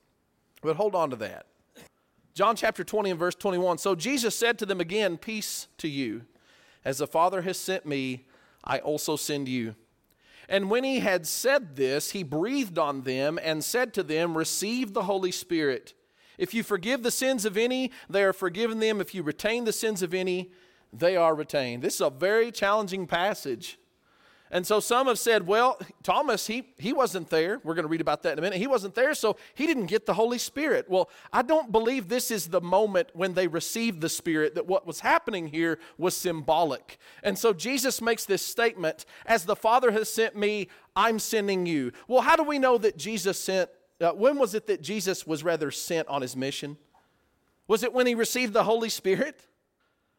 But 0.63 0.77
hold 0.77 0.95
on 0.95 1.11
to 1.11 1.17
that. 1.17 1.47
John 2.35 2.57
chapter 2.57 2.83
20 2.83 3.11
and 3.11 3.19
verse 3.19 3.35
21. 3.35 3.79
So 3.79 3.95
Jesus 3.95 4.35
said 4.35 4.59
to 4.59 4.67
them 4.67 4.81
again, 4.81 5.19
Peace 5.19 5.69
to 5.79 5.89
you. 5.89 6.23
As 6.85 6.99
the 6.99 7.07
Father 7.07 7.43
has 7.43 7.59
sent 7.59 7.85
me, 7.85 8.25
I 8.65 8.79
also 8.79 9.17
send 9.17 9.49
you. 9.49 9.75
And 10.49 10.71
when 10.71 10.83
he 10.83 11.01
had 11.01 11.27
said 11.27 11.77
this, 11.77 12.13
he 12.13 12.23
breathed 12.23 12.79
on 12.79 13.03
them 13.03 13.39
and 13.43 13.63
said 13.63 13.93
to 13.95 14.03
them, 14.03 14.39
Receive 14.39 14.95
the 14.95 15.03
Holy 15.03 15.31
Spirit. 15.31 15.93
If 16.39 16.55
you 16.55 16.63
forgive 16.63 17.03
the 17.03 17.11
sins 17.11 17.45
of 17.45 17.57
any, 17.57 17.91
they 18.09 18.23
are 18.23 18.33
forgiven 18.33 18.79
them. 18.79 19.01
If 19.01 19.15
you 19.15 19.23
retain 19.23 19.65
the 19.65 19.73
sins 19.73 20.03
of 20.03 20.15
any, 20.15 20.51
they 20.93 21.17
are 21.17 21.35
retained. 21.35 21.83
This 21.83 21.97
is 21.97 22.01
a 22.01 22.09
very 22.09 22.51
challenging 22.51 23.07
passage. 23.07 23.79
And 24.51 24.67
so 24.67 24.81
some 24.81 25.07
have 25.09 25.19
said, 25.19 25.47
well, 25.47 25.79
Thomas, 26.03 26.47
he, 26.47 26.69
he 26.79 26.93
wasn't 26.93 27.29
there. 27.29 27.61
We're 27.65 27.75
going 27.75 27.85
to 27.85 27.91
read 27.91 28.01
about 28.01 28.23
that 28.23 28.33
in 28.33 28.39
a 28.39 28.43
minute. 28.43 28.59
He 28.59 28.67
wasn't 28.67 28.95
there, 28.95 29.15
so 29.15 29.37
he 29.55 29.67
didn't 29.67 29.87
get 29.87 30.07
the 30.07 30.15
Holy 30.15 30.39
Spirit. 30.39 30.89
Well, 30.89 31.11
I 31.33 31.43
don't 31.43 31.71
believe 31.71 32.09
this 32.09 32.31
is 32.31 32.49
the 32.49 32.61
moment 32.61 33.11
when 33.13 33.35
they 33.35 33.47
received 33.47 34.01
the 34.01 34.09
Spirit, 34.09 34.55
that 34.55 34.67
what 34.67 34.87
was 34.87 35.01
happening 35.01 35.49
here 35.49 35.79
was 35.99 36.17
symbolic. 36.17 36.99
And 37.23 37.39
so 37.39 37.53
Jesus 37.53 38.01
makes 38.01 38.25
this 38.25 38.43
statement 38.43 39.05
As 39.27 39.45
the 39.45 39.57
Father 39.57 39.91
has 39.93 40.11
sent 40.11 40.35
me, 40.35 40.69
I'm 40.97 41.19
sending 41.19 41.67
you. 41.67 41.93
Well, 42.07 42.23
how 42.23 42.37
do 42.37 42.43
we 42.43 42.59
know 42.59 42.79
that 42.79 42.97
Jesus 42.97 43.39
sent? 43.39 43.71
Uh, 44.01 44.13
when 44.13 44.39
was 44.39 44.55
it 44.55 44.67
that 44.69 44.81
Jesus 44.81 45.27
was 45.27 45.43
rather 45.45 45.71
sent 45.71 46.09
on 46.09 46.23
his 46.23 46.37
mission? 46.37 46.77
Was 47.67 47.83
it 47.83 47.93
when 47.93 48.07
he 48.07 48.15
received 48.15 48.55
the 48.55 48.65
Holy 48.65 48.89
Spirit? 48.89 49.45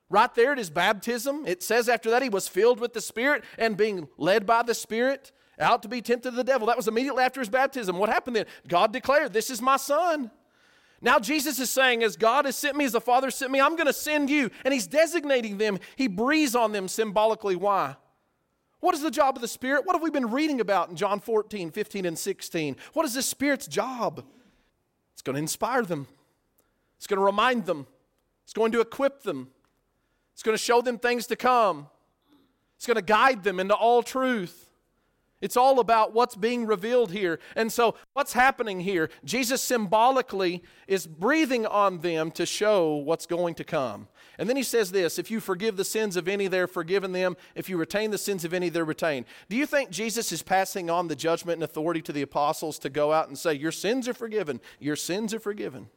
Right 0.10 0.34
there 0.34 0.54
it 0.54 0.60
is 0.60 0.70
baptism, 0.70 1.46
it 1.46 1.62
says 1.62 1.88
after 1.88 2.10
that 2.10 2.24
he 2.24 2.30
was 2.30 2.48
filled 2.48 2.80
with 2.80 2.94
the 2.94 3.02
Spirit 3.02 3.44
and 3.58 3.78
being 3.78 4.08
led 4.18 4.46
by 4.46 4.64
the 4.64 4.74
Spirit 4.74 5.32
out 5.60 5.84
to 5.84 5.88
be 5.88 6.02
tempted 6.02 6.30
of 6.30 6.36
the 6.36 6.44
devil. 6.44 6.68
That 6.68 6.78
was 6.78 6.88
immediately 6.88 7.24
after 7.24 7.42
his 7.42 7.50
baptism. 7.50 7.98
What 7.98 8.10
happened 8.10 8.36
then? 8.36 8.46
God 8.68 8.94
declared, 8.94 9.34
This 9.34 9.50
is 9.50 9.62
my 9.62 9.78
son. 9.78 10.32
Now 11.02 11.20
Jesus 11.20 11.60
is 11.60 11.70
saying, 11.70 12.02
As 12.04 12.16
God 12.16 12.46
has 12.46 12.56
sent 12.56 12.76
me, 12.76 12.86
as 12.86 12.94
the 12.94 13.02
Father 13.02 13.30
sent 13.30 13.52
me, 13.52 13.62
I'm 13.62 13.76
going 13.76 13.88
to 13.88 13.94
send 13.94 14.30
you. 14.30 14.50
And 14.66 14.74
he's 14.74 14.88
designating 14.88 15.58
them. 15.58 15.80
He 15.96 16.08
breathes 16.08 16.56
on 16.56 16.72
them 16.72 16.88
symbolically. 16.88 17.56
Why? 17.56 17.96
What 18.80 18.96
is 18.96 19.02
the 19.02 19.12
job 19.12 19.36
of 19.36 19.42
the 19.42 19.48
Spirit? 19.48 19.86
What 19.86 19.96
have 19.96 20.02
we 20.02 20.10
been 20.10 20.32
reading 20.32 20.62
about 20.62 20.90
in 20.90 20.96
John 20.96 21.20
14, 21.20 21.72
15, 21.72 22.06
and 22.06 22.18
16? 22.18 22.78
What 22.94 23.06
is 23.06 23.14
the 23.14 23.22
Spirit's 23.22 23.68
job? 23.68 24.24
It's 25.14 25.22
going 25.22 25.36
to 25.36 25.42
inspire 25.42 25.84
them, 25.84 26.08
it's 26.96 27.08
going 27.08 27.20
to 27.20 27.26
remind 27.26 27.66
them, 27.66 27.88
it's 28.46 28.54
going 28.54 28.72
to 28.72 28.80
equip 28.80 29.24
them, 29.24 29.50
it's 30.40 30.44
going 30.46 30.58
to 30.58 30.64
show 30.64 30.82
them 30.82 30.98
things 30.98 31.28
to 31.28 31.36
come. 31.36 31.88
It's 32.78 32.88
going 32.88 32.96
to 32.96 33.02
guide 33.02 33.44
them 33.44 33.60
into 33.60 33.74
all 33.74 34.02
truth. 34.02 34.70
It's 35.42 35.58
all 35.58 35.82
about 35.82 36.14
what's 36.14 36.38
being 36.38 36.66
revealed 36.66 37.12
here. 37.12 37.42
And 37.58 37.70
so, 37.70 37.96
what's 38.14 38.32
happening 38.32 38.80
here? 38.80 39.10
Jesus 39.26 39.62
symbolically 39.62 40.64
is 40.88 41.06
breathing 41.06 41.66
on 41.66 42.00
them 42.00 42.32
to 42.32 42.46
show 42.46 42.96
what's 42.96 43.26
going 43.26 43.54
to 43.56 43.66
come. 43.66 44.08
And 44.38 44.48
then 44.48 44.56
he 44.56 44.64
says 44.64 44.94
this 44.94 45.20
If 45.20 45.30
you 45.30 45.42
forgive 45.42 45.76
the 45.76 45.84
sins 45.84 46.16
of 46.16 46.30
any, 46.30 46.48
they're 46.48 46.68
forgiven 46.68 47.12
them. 47.12 47.36
If 47.54 47.68
you 47.68 47.76
retain 47.76 48.12
the 48.12 48.18
sins 48.18 48.46
of 48.46 48.54
any, 48.54 48.70
they're 48.70 48.86
retained. 48.86 49.26
Do 49.50 49.58
you 49.58 49.66
think 49.66 49.90
Jesus 49.90 50.32
is 50.32 50.42
passing 50.42 50.90
on 50.90 51.10
the 51.10 51.18
judgment 51.18 51.58
and 51.58 51.64
authority 51.64 52.02
to 52.04 52.14
the 52.14 52.22
apostles 52.22 52.80
to 52.80 52.90
go 52.90 53.12
out 53.12 53.28
and 53.28 53.38
say, 53.38 53.56
Your 53.56 53.74
sins 53.74 54.08
are 54.08 54.14
forgiven? 54.14 54.62
Your 54.80 54.96
sins 54.96 55.34
are 55.34 55.40
forgiven? 55.42 55.90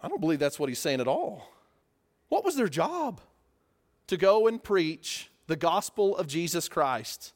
I 0.00 0.06
don't 0.06 0.20
believe 0.20 0.38
that's 0.38 0.60
what 0.60 0.68
he's 0.68 0.78
saying 0.78 1.00
at 1.00 1.08
all. 1.08 1.50
What 2.28 2.44
was 2.44 2.54
their 2.54 2.68
job? 2.68 3.20
To 4.08 4.16
go 4.16 4.46
and 4.46 4.62
preach 4.62 5.30
the 5.46 5.56
gospel 5.56 6.16
of 6.16 6.26
Jesus 6.26 6.68
Christ. 6.68 7.32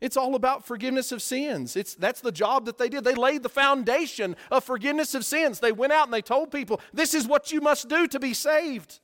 It's 0.00 0.16
all 0.16 0.34
about 0.34 0.66
forgiveness 0.66 1.12
of 1.12 1.22
sins. 1.22 1.76
It's, 1.76 1.94
that's 1.94 2.20
the 2.20 2.32
job 2.32 2.66
that 2.66 2.78
they 2.78 2.88
did. 2.88 3.04
They 3.04 3.14
laid 3.14 3.42
the 3.42 3.48
foundation 3.48 4.36
of 4.50 4.64
forgiveness 4.64 5.14
of 5.14 5.24
sins. 5.24 5.60
They 5.60 5.72
went 5.72 5.92
out 5.92 6.06
and 6.06 6.12
they 6.12 6.20
told 6.20 6.50
people, 6.50 6.80
this 6.92 7.14
is 7.14 7.26
what 7.26 7.52
you 7.52 7.60
must 7.60 7.88
do 7.88 8.06
to 8.08 8.20
be 8.20 8.34
saved. 8.34 9.00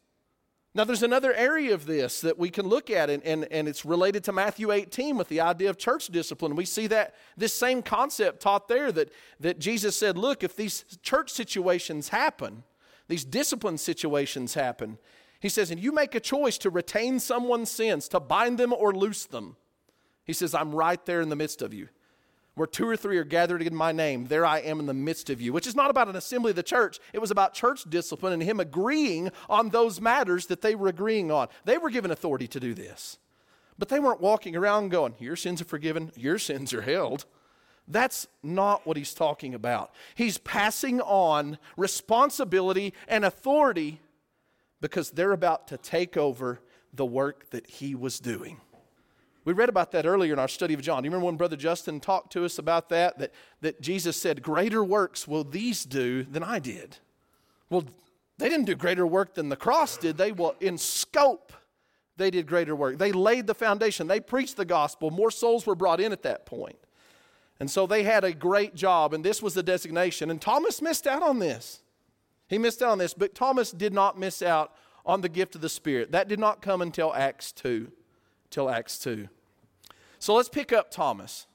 Now, 0.73 0.85
there's 0.85 1.03
another 1.03 1.33
area 1.35 1.75
of 1.75 1.87
this 1.87 2.21
that 2.21 2.39
we 2.39 2.49
can 2.49 2.69
look 2.69 2.91
at, 2.91 3.11
and, 3.11 3.25
and, 3.25 3.45
and 3.51 3.67
it's 3.67 3.85
related 3.85 4.23
to 4.25 4.33
Matthew 4.33 4.71
18 4.71 5.17
with 5.17 5.29
the 5.29 5.41
idea 5.41 5.69
of 5.69 5.79
church 5.79 6.09
discipline. 6.09 6.55
We 6.55 6.65
see 6.65 6.87
that 6.89 7.17
this 7.37 7.53
same 7.53 7.83
concept 7.83 8.41
taught 8.41 8.69
there 8.69 8.93
that, 8.93 9.11
that 9.41 9.59
Jesus 9.59 9.97
said, 9.97 10.17
Look, 10.17 10.45
if 10.45 10.55
these 10.55 10.85
church 11.03 11.31
situations 11.31 12.11
happen, 12.11 12.63
these 13.09 13.25
discipline 13.25 13.79
situations 13.79 14.55
happen, 14.55 14.99
he 15.41 15.49
says, 15.49 15.71
and 15.71 15.81
you 15.81 15.91
make 15.91 16.15
a 16.15 16.21
choice 16.21 16.59
to 16.59 16.71
retain 16.71 17.19
someone's 17.19 17.71
sins, 17.71 18.09
to 18.09 18.21
bind 18.21 18.59
them 18.59 18.75
or 18.75 18.95
loose 18.95 19.25
them. 19.25 19.57
He 20.25 20.35
says, 20.35 20.55
I'm 20.55 20.75
right 20.75 21.05
there 21.07 21.23
in 21.23 21.31
the 21.31 21.37
midst 21.37 21.63
of 21.63 21.73
you. 21.73 21.89
Where 22.55 22.67
two 22.67 22.87
or 22.87 22.97
three 22.97 23.17
are 23.17 23.25
gathered 23.25 23.63
in 23.63 23.75
my 23.75 23.91
name, 23.91 24.27
there 24.27 24.45
I 24.45 24.59
am 24.59 24.81
in 24.81 24.87
the 24.87 24.93
midst 24.93 25.31
of 25.31 25.41
you. 25.41 25.53
Which 25.53 25.67
is 25.67 25.75
not 25.75 25.89
about 25.89 26.09
an 26.09 26.17
assembly 26.17 26.51
of 26.51 26.57
the 26.57 26.63
church. 26.63 26.99
It 27.15 27.21
was 27.21 27.31
about 27.31 27.55
church 27.55 27.85
discipline 27.89 28.35
and 28.35 28.43
him 28.43 28.61
agreeing 28.61 29.31
on 29.49 29.71
those 29.71 29.99
matters 29.99 30.47
that 30.47 30.61
they 30.61 30.75
were 30.75 30.89
agreeing 30.89 31.31
on. 31.31 31.49
They 31.65 31.79
were 31.79 31.89
given 31.89 32.11
authority 32.11 32.47
to 32.49 32.61
do 32.61 32.75
this. 32.75 33.19
But 33.79 33.89
they 33.89 33.99
weren't 33.99 34.21
walking 34.21 34.57
around 34.57 34.91
going, 34.91 35.15
Your 35.19 35.37
sins 35.37 35.63
are 35.63 35.65
forgiven, 35.67 36.13
your 36.17 36.39
sins 36.39 36.75
are 36.75 36.83
held. 36.83 37.25
That's 37.89 38.29
not 38.43 38.87
what 38.87 38.99
he's 38.99 39.15
talking 39.15 39.55
about. 39.55 39.93
He's 40.15 40.37
passing 40.37 41.01
on 41.01 41.57
responsibility 41.79 42.93
and 43.09 43.25
authority 43.25 44.01
because 44.81 45.11
they're 45.11 45.33
about 45.33 45.69
to 45.69 45.77
take 45.77 46.17
over 46.17 46.61
the 46.93 47.07
work 47.07 47.51
that 47.51 47.67
he 47.67 47.95
was 47.95 48.19
doing. 48.21 48.61
We 49.45 49.53
read 49.55 49.69
about 49.69 49.93
that 49.93 50.07
earlier 50.07 50.33
in 50.33 50.39
our 50.39 50.49
study 50.49 50.75
of 50.75 50.83
John. 50.83 51.03
Do 51.03 51.07
you 51.07 51.11
remember 51.11 51.27
when 51.27 51.37
Brother 51.37 51.57
Justin 51.57 51.99
talked 51.99 52.33
to 52.33 52.45
us 52.45 52.59
about 52.59 52.91
that? 52.91 53.19
That, 53.19 53.33
that 53.63 53.81
Jesus 53.81 54.17
said, 54.17 54.43
Greater 54.43 54.85
works 54.85 55.27
will 55.27 55.45
these 55.45 55.85
do 55.85 56.23
than 56.25 56.43
I 56.43 56.59
did. 56.59 56.99
Well, 57.71 57.85
they 58.39 58.49
didn't 58.49 58.67
do 58.67 58.75
greater 58.75 59.07
work 59.07 59.35
than 59.35 59.49
the 59.49 59.57
cross 59.57 59.97
did. 59.97 60.17
They 60.17 60.33
well, 60.33 60.57
in 60.61 60.77
scope, 60.79 61.53
they 62.17 62.31
did 62.31 62.47
greater 62.47 62.77
work. 62.77 62.99
They 62.99 63.13
laid 63.13 63.47
the 63.47 63.55
foundation. 63.55 64.07
They 64.07 64.21
preached 64.21 64.57
the 64.57 64.65
gospel. 64.65 65.11
More 65.11 65.31
souls 65.31 65.67
were 65.67 65.75
brought 65.75 66.01
in 66.01 66.13
at 66.13 66.23
that 66.23 66.45
point. 66.45 66.79
And 67.61 67.71
so 67.71 67.87
they 67.87 68.03
had 68.03 68.25
a 68.25 68.33
great 68.33 68.75
job, 68.75 69.13
and 69.13 69.23
this 69.23 69.43
was 69.43 69.55
the 69.55 69.63
designation. 69.63 70.31
And 70.31 70.41
Thomas 70.41 70.81
missed 70.81 71.07
out 71.07 71.23
on 71.23 71.39
this. 71.39 71.83
He 72.51 72.59
missed 72.59 72.83
out 72.83 72.91
on 72.91 72.99
this, 72.99 73.15
but 73.15 73.33
Thomas 73.33 73.71
did 73.71 73.95
not 73.95 74.19
miss 74.19 74.43
out 74.43 74.75
on 75.07 75.21
the 75.21 75.29
gift 75.29 75.55
of 75.55 75.61
the 75.61 75.69
Spirit. 75.69 76.11
That 76.11 76.27
did 76.27 76.41
not 76.41 76.61
come 76.61 76.83
until 76.83 77.15
Acts 77.15 77.53
2. 77.53 77.93
Till 78.51 78.69
Acts 78.69 78.99
2. 78.99 79.29
So 80.19 80.35
let's 80.35 80.49
pick 80.49 80.73
up 80.73 80.91
Thomas. 80.91 81.47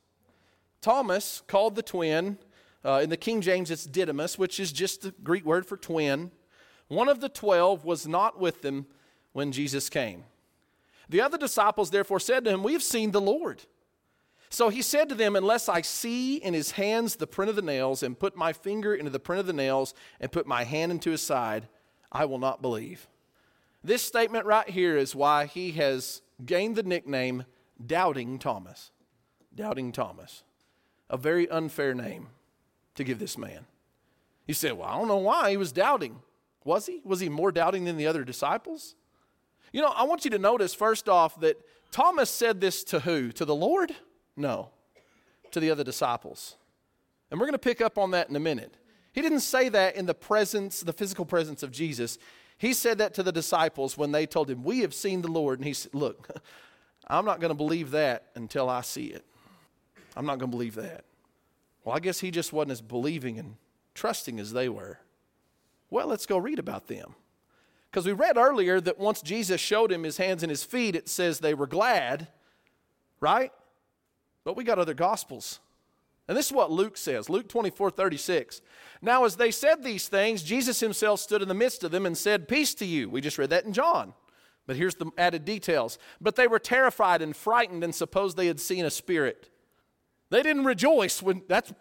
Thomas, 0.79 1.43
called 1.47 1.75
the 1.75 1.83
twin, 1.83 2.37
uh, 2.85 3.01
in 3.03 3.09
the 3.09 3.17
King 3.17 3.41
James 3.41 3.69
it's 3.69 3.85
Didymus, 3.85 4.39
which 4.39 4.57
is 4.57 4.71
just 4.71 5.01
the 5.01 5.13
Greek 5.21 5.45
word 5.45 5.65
for 5.65 5.75
twin. 5.75 6.31
One 6.87 7.09
of 7.09 7.19
the 7.19 7.29
twelve 7.29 7.83
was 7.83 8.07
not 8.07 8.39
with 8.39 8.61
them 8.61 8.85
when 9.33 9.51
Jesus 9.51 9.89
came. 9.89 10.23
The 11.09 11.19
other 11.19 11.37
disciples 11.37 11.89
therefore 11.89 12.21
said 12.21 12.45
to 12.45 12.51
him, 12.51 12.63
We 12.63 12.73
have 12.73 12.83
seen 12.83 13.11
the 13.11 13.19
Lord. 13.21 13.63
So 14.55 14.69
he 14.69 14.81
said 14.81 15.09
to 15.09 15.15
them, 15.15 15.35
Unless 15.35 15.67
I 15.67 15.81
see 15.81 16.37
in 16.37 16.53
his 16.53 16.71
hands 16.71 17.17
the 17.17 17.27
print 17.27 17.49
of 17.49 17.57
the 17.57 17.61
nails, 17.61 18.01
and 18.01 18.17
put 18.17 18.37
my 18.37 18.53
finger 18.53 18.95
into 18.95 19.11
the 19.11 19.19
print 19.19 19.41
of 19.41 19.47
the 19.47 19.51
nails, 19.51 19.93
and 20.21 20.31
put 20.31 20.47
my 20.47 20.63
hand 20.63 20.93
into 20.93 21.11
his 21.11 21.21
side, 21.21 21.67
I 22.09 22.23
will 22.23 22.37
not 22.37 22.61
believe. 22.61 23.09
This 23.83 24.01
statement 24.01 24.45
right 24.45 24.69
here 24.69 24.95
is 24.95 25.13
why 25.13 25.45
he 25.47 25.73
has 25.73 26.21
gained 26.45 26.77
the 26.77 26.83
nickname 26.83 27.43
Doubting 27.85 28.39
Thomas. 28.39 28.91
Doubting 29.53 29.91
Thomas. 29.91 30.43
A 31.09 31.17
very 31.17 31.49
unfair 31.49 31.93
name 31.93 32.27
to 32.95 33.03
give 33.03 33.19
this 33.19 33.37
man. 33.37 33.65
He 34.47 34.53
said, 34.53 34.77
Well, 34.77 34.87
I 34.87 34.97
don't 34.97 35.09
know 35.09 35.17
why 35.17 35.51
he 35.51 35.57
was 35.57 35.73
doubting. 35.73 36.21
Was 36.63 36.85
he? 36.85 37.01
Was 37.03 37.19
he 37.19 37.27
more 37.27 37.51
doubting 37.51 37.83
than 37.83 37.97
the 37.97 38.07
other 38.07 38.23
disciples? 38.23 38.95
You 39.73 39.81
know, 39.81 39.91
I 39.93 40.03
want 40.03 40.23
you 40.23 40.31
to 40.31 40.39
notice 40.39 40.73
first 40.73 41.09
off 41.09 41.41
that 41.41 41.57
Thomas 41.91 42.29
said 42.29 42.61
this 42.61 42.85
to 42.85 43.01
who? 43.01 43.33
To 43.33 43.43
the 43.43 43.53
Lord? 43.53 43.93
No, 44.37 44.69
to 45.51 45.59
the 45.59 45.71
other 45.71 45.83
disciples. 45.83 46.55
And 47.31 47.39
we're 47.39 47.47
going 47.47 47.53
to 47.53 47.59
pick 47.59 47.81
up 47.81 47.97
on 47.97 48.11
that 48.11 48.29
in 48.29 48.35
a 48.35 48.39
minute. 48.39 48.75
He 49.13 49.21
didn't 49.21 49.39
say 49.41 49.69
that 49.69 49.95
in 49.95 50.05
the 50.05 50.13
presence, 50.13 50.81
the 50.81 50.93
physical 50.93 51.25
presence 51.25 51.63
of 51.63 51.71
Jesus. 51.71 52.17
He 52.57 52.73
said 52.73 52.97
that 52.97 53.13
to 53.15 53.23
the 53.23 53.31
disciples 53.31 53.97
when 53.97 54.11
they 54.11 54.25
told 54.25 54.49
him, 54.49 54.63
We 54.63 54.79
have 54.79 54.93
seen 54.93 55.21
the 55.21 55.31
Lord. 55.31 55.59
And 55.59 55.65
he 55.65 55.73
said, 55.73 55.93
Look, 55.93 56.29
I'm 57.07 57.25
not 57.25 57.39
going 57.39 57.49
to 57.49 57.55
believe 57.55 57.91
that 57.91 58.27
until 58.35 58.69
I 58.69 58.81
see 58.81 59.05
it. 59.05 59.25
I'm 60.15 60.25
not 60.25 60.39
going 60.39 60.51
to 60.51 60.57
believe 60.57 60.75
that. 60.75 61.05
Well, 61.83 61.95
I 61.95 61.99
guess 61.99 62.19
he 62.19 62.31
just 62.31 62.51
wasn't 62.51 62.71
as 62.71 62.81
believing 62.81 63.37
and 63.37 63.55
trusting 63.93 64.39
as 64.39 64.53
they 64.53 64.69
were. 64.69 64.99
Well, 65.89 66.07
let's 66.07 66.25
go 66.25 66.37
read 66.37 66.59
about 66.59 66.87
them. 66.87 67.15
Because 67.89 68.05
we 68.05 68.11
read 68.11 68.37
earlier 68.37 68.81
that 68.81 68.99
once 68.99 69.21
Jesus 69.21 69.61
showed 69.61 69.91
him 69.91 70.03
his 70.03 70.17
hands 70.17 70.43
and 70.43 70.49
his 70.49 70.63
feet, 70.63 70.95
it 70.95 71.07
says 71.07 71.39
they 71.39 71.53
were 71.53 71.67
glad, 71.67 72.27
right? 73.21 73.53
But 74.45 74.55
we 74.55 74.63
got 74.63 74.79
other 74.79 74.93
gospels. 74.93 75.59
And 76.27 76.37
this 76.37 76.45
is 76.45 76.53
what 76.53 76.71
Luke 76.71 76.95
says 76.95 77.29
Luke 77.29 77.49
24 77.49 77.91
36. 77.91 78.61
Now, 79.01 79.25
as 79.25 79.35
they 79.35 79.51
said 79.51 79.83
these 79.83 80.07
things, 80.07 80.41
Jesus 80.41 80.79
himself 80.79 81.19
stood 81.19 81.41
in 81.41 81.49
the 81.49 81.53
midst 81.53 81.83
of 81.83 81.91
them 81.91 82.05
and 82.05 82.17
said, 82.17 82.47
Peace 82.47 82.73
to 82.75 82.85
you. 82.85 83.09
We 83.09 83.19
just 83.19 83.37
read 83.37 83.49
that 83.49 83.65
in 83.65 83.73
John. 83.73 84.13
But 84.67 84.77
here's 84.77 84.95
the 84.95 85.11
added 85.17 85.45
details. 85.45 85.99
But 86.21 86.35
they 86.35 86.47
were 86.47 86.59
terrified 86.59 87.21
and 87.21 87.35
frightened 87.35 87.83
and 87.83 87.93
supposed 87.93 88.37
they 88.37 88.47
had 88.47 88.59
seen 88.59 88.85
a 88.85 88.89
spirit. 88.89 89.49
They 90.29 90.41
didn't 90.41 90.65
rejoice 90.65 91.21
when 91.21 91.43
that's 91.47 91.73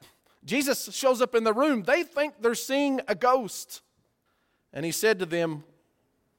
Jesus 0.45 0.95
shows 0.95 1.23
up 1.23 1.35
in 1.35 1.45
the 1.45 1.55
room. 1.55 1.85
They 1.85 2.03
think 2.03 2.35
they're 2.41 2.55
seeing 2.55 3.01
a 3.09 3.15
ghost. 3.15 3.81
And 4.73 4.85
he 4.85 4.93
said 4.93 5.19
to 5.21 5.27
them, 5.27 5.65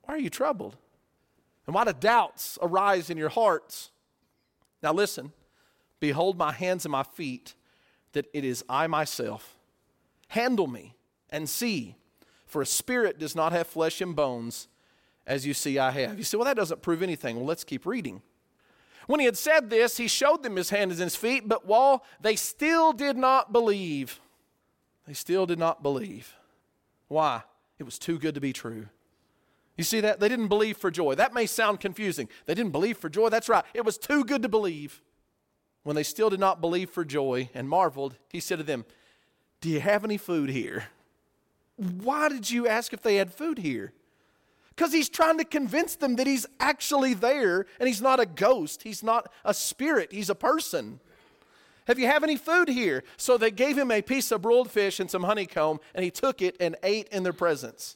Why 0.03 0.15
are 0.15 0.19
you 0.19 0.29
troubled? 0.29 0.77
And 1.65 1.73
why 1.73 1.85
do 1.85 1.93
doubts 1.93 2.59
arise 2.61 3.09
in 3.09 3.17
your 3.17 3.29
hearts? 3.29 3.89
Now 4.83 4.93
listen, 4.93 5.31
behold 5.99 6.37
my 6.37 6.51
hands 6.51 6.85
and 6.85 6.91
my 6.91 7.03
feet, 7.03 7.55
that 8.13 8.27
it 8.33 8.43
is 8.43 8.63
I 8.69 8.87
myself. 8.87 9.55
Handle 10.29 10.67
me 10.67 10.95
and 11.29 11.49
see, 11.49 11.95
for 12.45 12.61
a 12.61 12.65
spirit 12.65 13.19
does 13.19 13.35
not 13.35 13.51
have 13.51 13.67
flesh 13.67 14.01
and 14.01 14.15
bones, 14.15 14.67
as 15.27 15.45
you 15.45 15.53
see 15.53 15.79
I 15.79 15.91
have. 15.91 16.17
You 16.17 16.23
say, 16.23 16.37
Well, 16.37 16.45
that 16.45 16.57
doesn't 16.57 16.81
prove 16.81 17.01
anything. 17.01 17.35
Well, 17.37 17.45
let's 17.45 17.63
keep 17.63 17.85
reading. 17.85 18.21
When 19.07 19.19
he 19.19 19.25
had 19.25 19.37
said 19.37 19.69
this, 19.69 19.97
he 19.97 20.07
showed 20.07 20.41
them 20.41 20.55
his 20.55 20.71
hands 20.71 20.93
and 20.93 21.03
his 21.03 21.15
feet, 21.15 21.47
but 21.47 21.65
while 21.65 22.03
they 22.19 22.35
still 22.35 22.91
did 22.91 23.17
not 23.17 23.53
believe, 23.53 24.19
they 25.05 25.13
still 25.13 25.45
did 25.45 25.59
not 25.59 25.83
believe. 25.83 26.35
Why? 27.07 27.43
It 27.77 27.83
was 27.83 27.99
too 27.99 28.17
good 28.17 28.33
to 28.35 28.41
be 28.41 28.53
true. 28.53 28.87
You 29.77 29.83
see 29.83 29.99
that? 29.99 30.19
They 30.19 30.29
didn't 30.29 30.47
believe 30.47 30.77
for 30.77 30.89
joy. 30.89 31.15
That 31.15 31.33
may 31.33 31.45
sound 31.45 31.79
confusing. 31.79 32.29
They 32.45 32.55
didn't 32.55 32.71
believe 32.71 32.97
for 32.97 33.09
joy. 33.09 33.29
That's 33.29 33.49
right. 33.49 33.63
It 33.73 33.85
was 33.85 33.97
too 33.97 34.23
good 34.23 34.41
to 34.41 34.49
believe. 34.49 35.01
When 35.85 35.95
they 35.95 36.01
still 36.01 36.31
did 36.31 36.39
not 36.39 36.61
believe 36.61 36.89
for 36.89 37.05
joy 37.05 37.51
and 37.53 37.69
marveled, 37.69 38.17
he 38.31 38.39
said 38.39 38.57
to 38.57 38.63
them, 38.63 38.85
Do 39.61 39.69
you 39.69 39.79
have 39.79 40.03
any 40.03 40.17
food 40.17 40.49
here? 40.49 40.85
Why 41.75 42.27
did 42.27 42.49
you 42.49 42.67
ask 42.67 42.91
if 42.91 43.03
they 43.03 43.17
had 43.17 43.31
food 43.31 43.59
here? 43.59 43.93
Because 44.69 44.91
he's 44.91 45.09
trying 45.09 45.37
to 45.37 45.45
convince 45.45 45.95
them 45.95 46.15
that 46.15 46.25
he's 46.25 46.47
actually 46.59 47.13
there 47.13 47.67
and 47.79 47.87
he's 47.87 48.01
not 48.01 48.19
a 48.19 48.25
ghost, 48.25 48.81
he's 48.81 49.03
not 49.03 49.31
a 49.45 49.53
spirit, 49.53 50.11
he's 50.11 50.31
a 50.31 50.35
person. 50.35 50.99
Have 51.85 51.99
you 51.99 52.07
have 52.07 52.23
any 52.23 52.35
food 52.35 52.67
here? 52.67 53.03
So 53.15 53.37
they 53.37 53.51
gave 53.51 53.77
him 53.77 53.91
a 53.91 54.01
piece 54.01 54.31
of 54.31 54.41
broiled 54.41 54.71
fish 54.71 54.99
and 54.99 55.11
some 55.11 55.21
honeycomb, 55.21 55.79
and 55.93 56.03
he 56.03 56.09
took 56.09 56.41
it 56.41 56.57
and 56.59 56.75
ate 56.81 57.09
in 57.09 57.21
their 57.21 57.31
presence. 57.31 57.95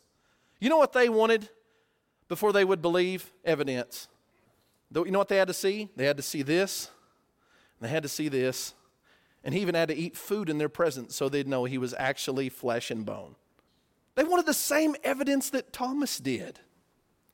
You 0.60 0.69
know 0.69 0.78
what 0.78 0.93
they 0.93 1.10
wanted 1.10 1.49
before 2.28 2.54
they 2.54 2.63
would 2.63 2.84
believe? 2.84 3.32
Evidence. 3.43 4.08
You 4.93 5.10
know 5.10 5.17
what 5.17 5.28
they 5.28 5.38
had 5.38 5.47
to 5.47 5.56
see? 5.56 5.89
They 5.95 6.06
had 6.06 6.17
to 6.17 6.23
see 6.23 6.43
this, 6.43 6.91
they 7.79 7.89
had 7.89 8.03
to 8.03 8.09
see 8.09 8.27
this, 8.27 8.73
and 9.43 9.53
he 9.53 9.61
even 9.61 9.75
had 9.75 9.89
to 9.89 9.95
eat 9.95 10.17
food 10.17 10.49
in 10.49 10.57
their 10.57 10.69
presence 10.69 11.15
so 11.15 11.29
they'd 11.29 11.47
know 11.47 11.65
he 11.65 11.77
was 11.77 11.93
actually 11.97 12.49
flesh 12.49 12.91
and 12.91 13.05
bone. 13.05 13.35
They 14.15 14.23
wanted 14.23 14.45
the 14.45 14.53
same 14.53 14.95
evidence 15.03 15.49
that 15.51 15.71
Thomas 15.71 16.17
did. 16.17 16.59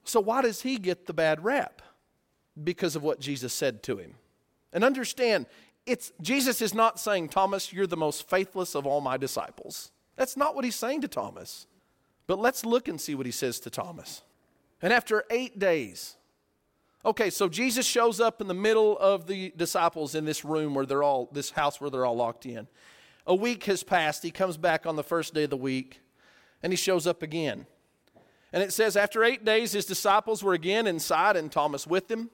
So, 0.03 0.19
why 0.19 0.43
does 0.43 0.61
he 0.61 0.77
get 0.77 1.07
the 1.07 1.13
bad 1.13 1.43
rap? 1.43 1.81
Because 2.63 2.95
of 2.95 3.03
what 3.03 3.19
Jesus 3.19 3.53
said 3.53 3.81
to 3.83 3.97
him. 3.97 4.15
And 4.71 4.83
understand, 4.83 5.47
it's, 5.85 6.11
Jesus 6.21 6.61
is 6.61 6.73
not 6.73 6.99
saying, 6.99 7.29
Thomas, 7.29 7.73
you're 7.73 7.87
the 7.87 7.97
most 7.97 8.29
faithless 8.29 8.75
of 8.75 8.85
all 8.85 9.01
my 9.01 9.17
disciples. 9.17 9.91
That's 10.15 10.37
not 10.37 10.55
what 10.55 10.63
he's 10.63 10.75
saying 10.75 11.01
to 11.01 11.07
Thomas. 11.07 11.67
But 12.27 12.39
let's 12.39 12.65
look 12.65 12.87
and 12.87 12.99
see 12.99 13.15
what 13.15 13.25
he 13.25 13.31
says 13.31 13.59
to 13.61 13.69
Thomas. 13.69 14.21
And 14.81 14.91
after 14.91 15.23
eight 15.29 15.59
days, 15.59 16.17
okay, 17.05 17.29
so 17.29 17.47
Jesus 17.47 17.85
shows 17.85 18.19
up 18.19 18.41
in 18.41 18.47
the 18.47 18.53
middle 18.53 18.97
of 18.97 19.27
the 19.27 19.53
disciples 19.55 20.15
in 20.15 20.25
this 20.25 20.43
room 20.43 20.73
where 20.73 20.85
they're 20.85 21.03
all, 21.03 21.29
this 21.31 21.51
house 21.51 21.79
where 21.79 21.89
they're 21.89 22.05
all 22.05 22.15
locked 22.15 22.45
in. 22.45 22.67
A 23.27 23.35
week 23.35 23.63
has 23.65 23.83
passed. 23.83 24.23
He 24.23 24.31
comes 24.31 24.57
back 24.57 24.85
on 24.85 24.95
the 24.95 25.03
first 25.03 25.33
day 25.33 25.43
of 25.43 25.49
the 25.49 25.57
week 25.57 26.01
and 26.61 26.73
he 26.73 26.77
shows 26.77 27.07
up 27.07 27.21
again. 27.21 27.67
And 28.51 28.63
it 28.63 28.73
says, 28.73 28.95
after 28.95 29.23
eight 29.23 29.45
days, 29.45 29.73
his 29.73 29.85
disciples 29.85 30.43
were 30.43 30.53
again 30.53 30.87
inside 30.87 31.35
and 31.35 31.51
Thomas 31.51 31.85
with 31.85 32.07
them. 32.07 32.29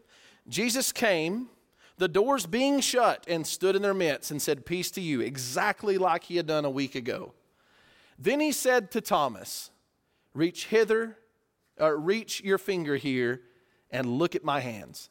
Jesus 0.48 0.92
came, 0.92 1.50
the 1.98 2.08
doors 2.08 2.46
being 2.46 2.80
shut, 2.80 3.26
and 3.28 3.46
stood 3.46 3.76
in 3.76 3.82
their 3.82 3.94
midst 3.94 4.32
and 4.32 4.42
said, 4.42 4.66
Peace 4.66 4.92
to 4.92 5.02
you, 5.02 5.22
exactly 5.22 5.98
like 5.98 6.24
he 6.24 6.38
had 6.38 6.48
done 6.48 6.66
a 6.66 6.70
week 6.70 6.96
ago. 6.96 7.34
Then 8.18 8.40
he 8.40 8.52
said 8.52 8.92
to 8.92 9.02
Thomas, 9.02 9.72
Reach 10.34 10.68
hither, 10.68 11.18
or 11.80 11.98
reach 11.98 12.42
your 12.44 12.58
finger 12.58 12.96
here, 12.96 13.42
and 13.92 14.18
look 14.18 14.36
at 14.36 14.44
my 14.44 14.60
hands. 14.60 15.10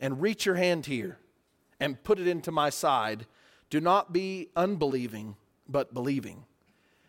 And 0.00 0.20
reach 0.20 0.44
your 0.44 0.56
hand 0.56 0.86
here, 0.86 1.18
and 1.78 2.02
put 2.02 2.18
it 2.18 2.26
into 2.26 2.50
my 2.50 2.68
side. 2.68 3.26
Do 3.70 3.80
not 3.80 4.12
be 4.12 4.48
unbelieving, 4.56 5.36
but 5.68 5.94
believing. 5.94 6.44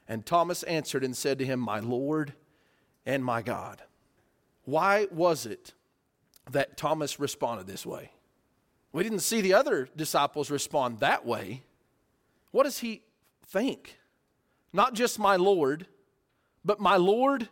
And 0.07 0.25
Thomas 0.25 0.63
answered 0.63 1.03
and 1.03 1.17
said 1.17 1.39
to 1.39 1.45
him, 1.45 1.59
My 1.59 1.79
Lord 1.79 2.33
and 3.05 3.25
my 3.25 3.41
God. 3.41 3.81
Why 4.65 5.07
was 5.11 5.45
it 5.45 5.73
that 6.51 6.77
Thomas 6.77 7.19
responded 7.19 7.67
this 7.67 7.85
way? 7.85 8.11
We 8.91 9.03
didn't 9.03 9.19
see 9.19 9.41
the 9.41 9.53
other 9.53 9.89
disciples 9.95 10.49
respond 10.49 10.99
that 10.99 11.25
way. 11.25 11.63
What 12.51 12.63
does 12.63 12.79
he 12.79 13.01
think? 13.47 13.97
Not 14.71 14.93
just 14.93 15.19
my 15.19 15.35
Lord, 15.35 15.87
but 16.63 16.79
my 16.79 16.97
Lord 16.97 17.49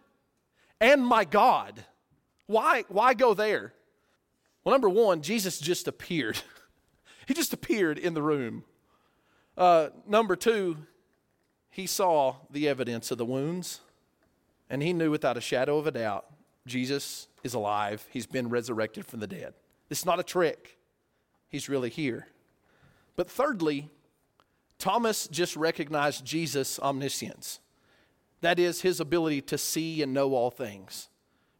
and 0.80 1.06
my 1.06 1.26
God. 1.26 1.84
Why, 2.48 2.84
why 2.88 3.14
go 3.14 3.34
there? 3.34 3.74
Well, 4.64 4.74
number 4.74 4.90
one, 4.90 5.22
Jesus 5.22 5.60
just 5.60 5.88
appeared. 5.88 6.42
he 7.28 7.34
just 7.34 7.54
appeared 7.54 7.98
in 7.98 8.14
the 8.14 8.22
room. 8.22 8.64
Uh, 9.58 9.90
number 10.08 10.36
two, 10.36 10.78
he 11.70 11.88
saw 11.88 12.36
the 12.50 12.68
evidence 12.68 13.12
of 13.12 13.18
the 13.18 13.26
wounds. 13.26 13.82
And 14.70 14.82
he 14.82 14.94
knew 14.94 15.12
without 15.12 15.38
a 15.38 15.42
shadow 15.42 15.78
of 15.78 15.88
a 15.88 15.92
doubt 15.92 16.26
Jesus 16.66 17.28
is 17.44 17.54
alive. 17.54 18.08
He's 18.10 18.26
been 18.26 18.50
resurrected 18.50 19.06
from 19.06 19.20
the 19.20 19.28
dead. 19.28 19.54
It's 19.90 20.06
not 20.06 20.20
a 20.20 20.24
trick, 20.24 20.78
he's 21.50 21.70
really 21.70 21.90
here. 21.90 22.28
But 23.16 23.30
thirdly, 23.30 23.90
Thomas 24.80 25.28
just 25.28 25.56
recognized 25.56 26.26
Jesus' 26.26 26.80
omniscience. 26.80 27.60
That 28.42 28.60
is, 28.60 28.82
his 28.82 29.00
ability 29.00 29.42
to 29.44 29.58
see 29.58 30.02
and 30.02 30.14
know 30.14 30.34
all 30.34 30.52
things. 30.52 31.10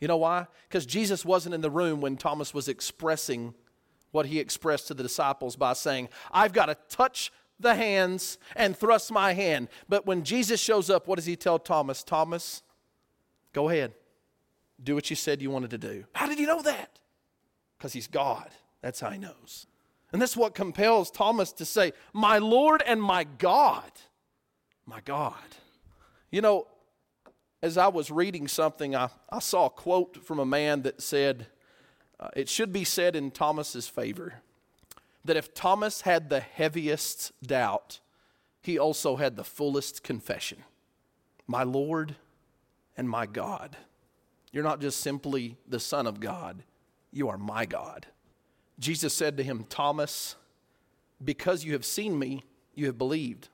You 0.04 0.10
know 0.10 0.18
why? 0.18 0.48
Because 0.68 0.86
Jesus 0.86 1.24
wasn't 1.24 1.56
in 1.56 1.62
the 1.62 1.72
room 1.72 2.02
when 2.02 2.18
Thomas 2.18 2.54
was 2.54 2.68
expressing 2.68 3.54
what 4.12 4.26
he 4.26 4.38
expressed 4.38 4.90
to 4.90 4.94
the 4.94 5.02
disciples 5.02 5.56
by 5.56 5.72
saying, 5.72 6.10
I've 6.30 6.52
got 6.52 6.66
to 6.66 6.76
touch 6.90 7.32
the 7.58 7.74
hands 7.74 8.38
and 8.58 8.76
thrust 8.76 9.14
my 9.14 9.32
hand. 9.32 9.70
But 9.88 10.06
when 10.06 10.26
Jesus 10.26 10.60
shows 10.60 10.90
up, 10.90 11.08
what 11.08 11.16
does 11.16 11.26
he 11.26 11.38
tell 11.38 11.58
Thomas? 11.58 12.04
Thomas, 12.04 12.64
Go 13.54 13.70
ahead. 13.70 13.94
Do 14.84 14.94
what 14.94 15.10
you 15.10 15.16
said 15.16 15.42
you 15.42 15.50
wanted 15.50 15.70
to 15.70 15.78
do. 15.78 16.04
How 16.14 16.28
did 16.28 16.38
you 16.38 16.48
know 16.48 16.62
that? 16.64 17.00
Because 17.78 17.94
he's 17.94 18.08
God. 18.08 18.50
That's 18.82 19.00
how 19.00 19.10
he 19.10 19.18
knows. 19.18 19.68
And 20.12 20.22
that's 20.22 20.36
what 20.36 20.54
compels 20.54 21.12
Thomas 21.12 21.54
to 21.54 21.64
say, 21.64 21.94
My 22.12 22.40
Lord 22.40 22.84
and 22.86 23.02
my 23.02 23.24
God. 23.24 23.90
My 24.86 25.00
God. 25.06 25.34
You 26.30 26.42
know, 26.42 26.68
as 27.64 27.78
I 27.78 27.88
was 27.88 28.12
reading 28.12 28.50
something, 28.50 28.94
I, 28.94 29.08
I 29.30 29.40
saw 29.40 29.68
a 29.68 29.70
quote 29.70 30.18
from 30.22 30.38
a 30.38 30.46
man 30.46 30.82
that 30.82 31.02
said, 31.02 31.48
uh, 32.20 32.28
it 32.36 32.50
should 32.50 32.74
be 32.74 32.84
said 32.84 33.16
in 33.16 33.32
Thomas's 33.32 33.88
favor 33.88 34.42
that 35.24 35.38
if 35.38 35.54
Thomas 35.54 36.02
had 36.02 36.30
the 36.30 36.42
heaviest 36.42 37.32
doubt, 37.42 38.02
he 38.62 38.78
also 38.78 39.16
had 39.16 39.38
the 39.38 39.46
fullest 39.46 40.04
confession 40.04 40.60
My 41.48 41.64
Lord 41.64 42.18
and 42.98 43.10
my 43.10 43.26
God. 43.26 43.78
You're 44.52 44.66
not 44.66 44.82
just 44.82 45.00
simply 45.00 45.56
the 45.66 45.80
Son 45.80 46.06
of 46.06 46.20
God, 46.20 46.64
you 47.14 47.30
are 47.30 47.38
my 47.38 47.66
God. 47.66 48.08
Jesus 48.78 49.14
said 49.14 49.38
to 49.38 49.44
him, 49.44 49.66
Thomas, 49.70 50.36
because 51.24 51.64
you 51.64 51.72
have 51.72 51.86
seen 51.86 52.20
me, 52.20 52.44
you 52.76 52.88
have 52.88 52.98
believed. 52.98 53.48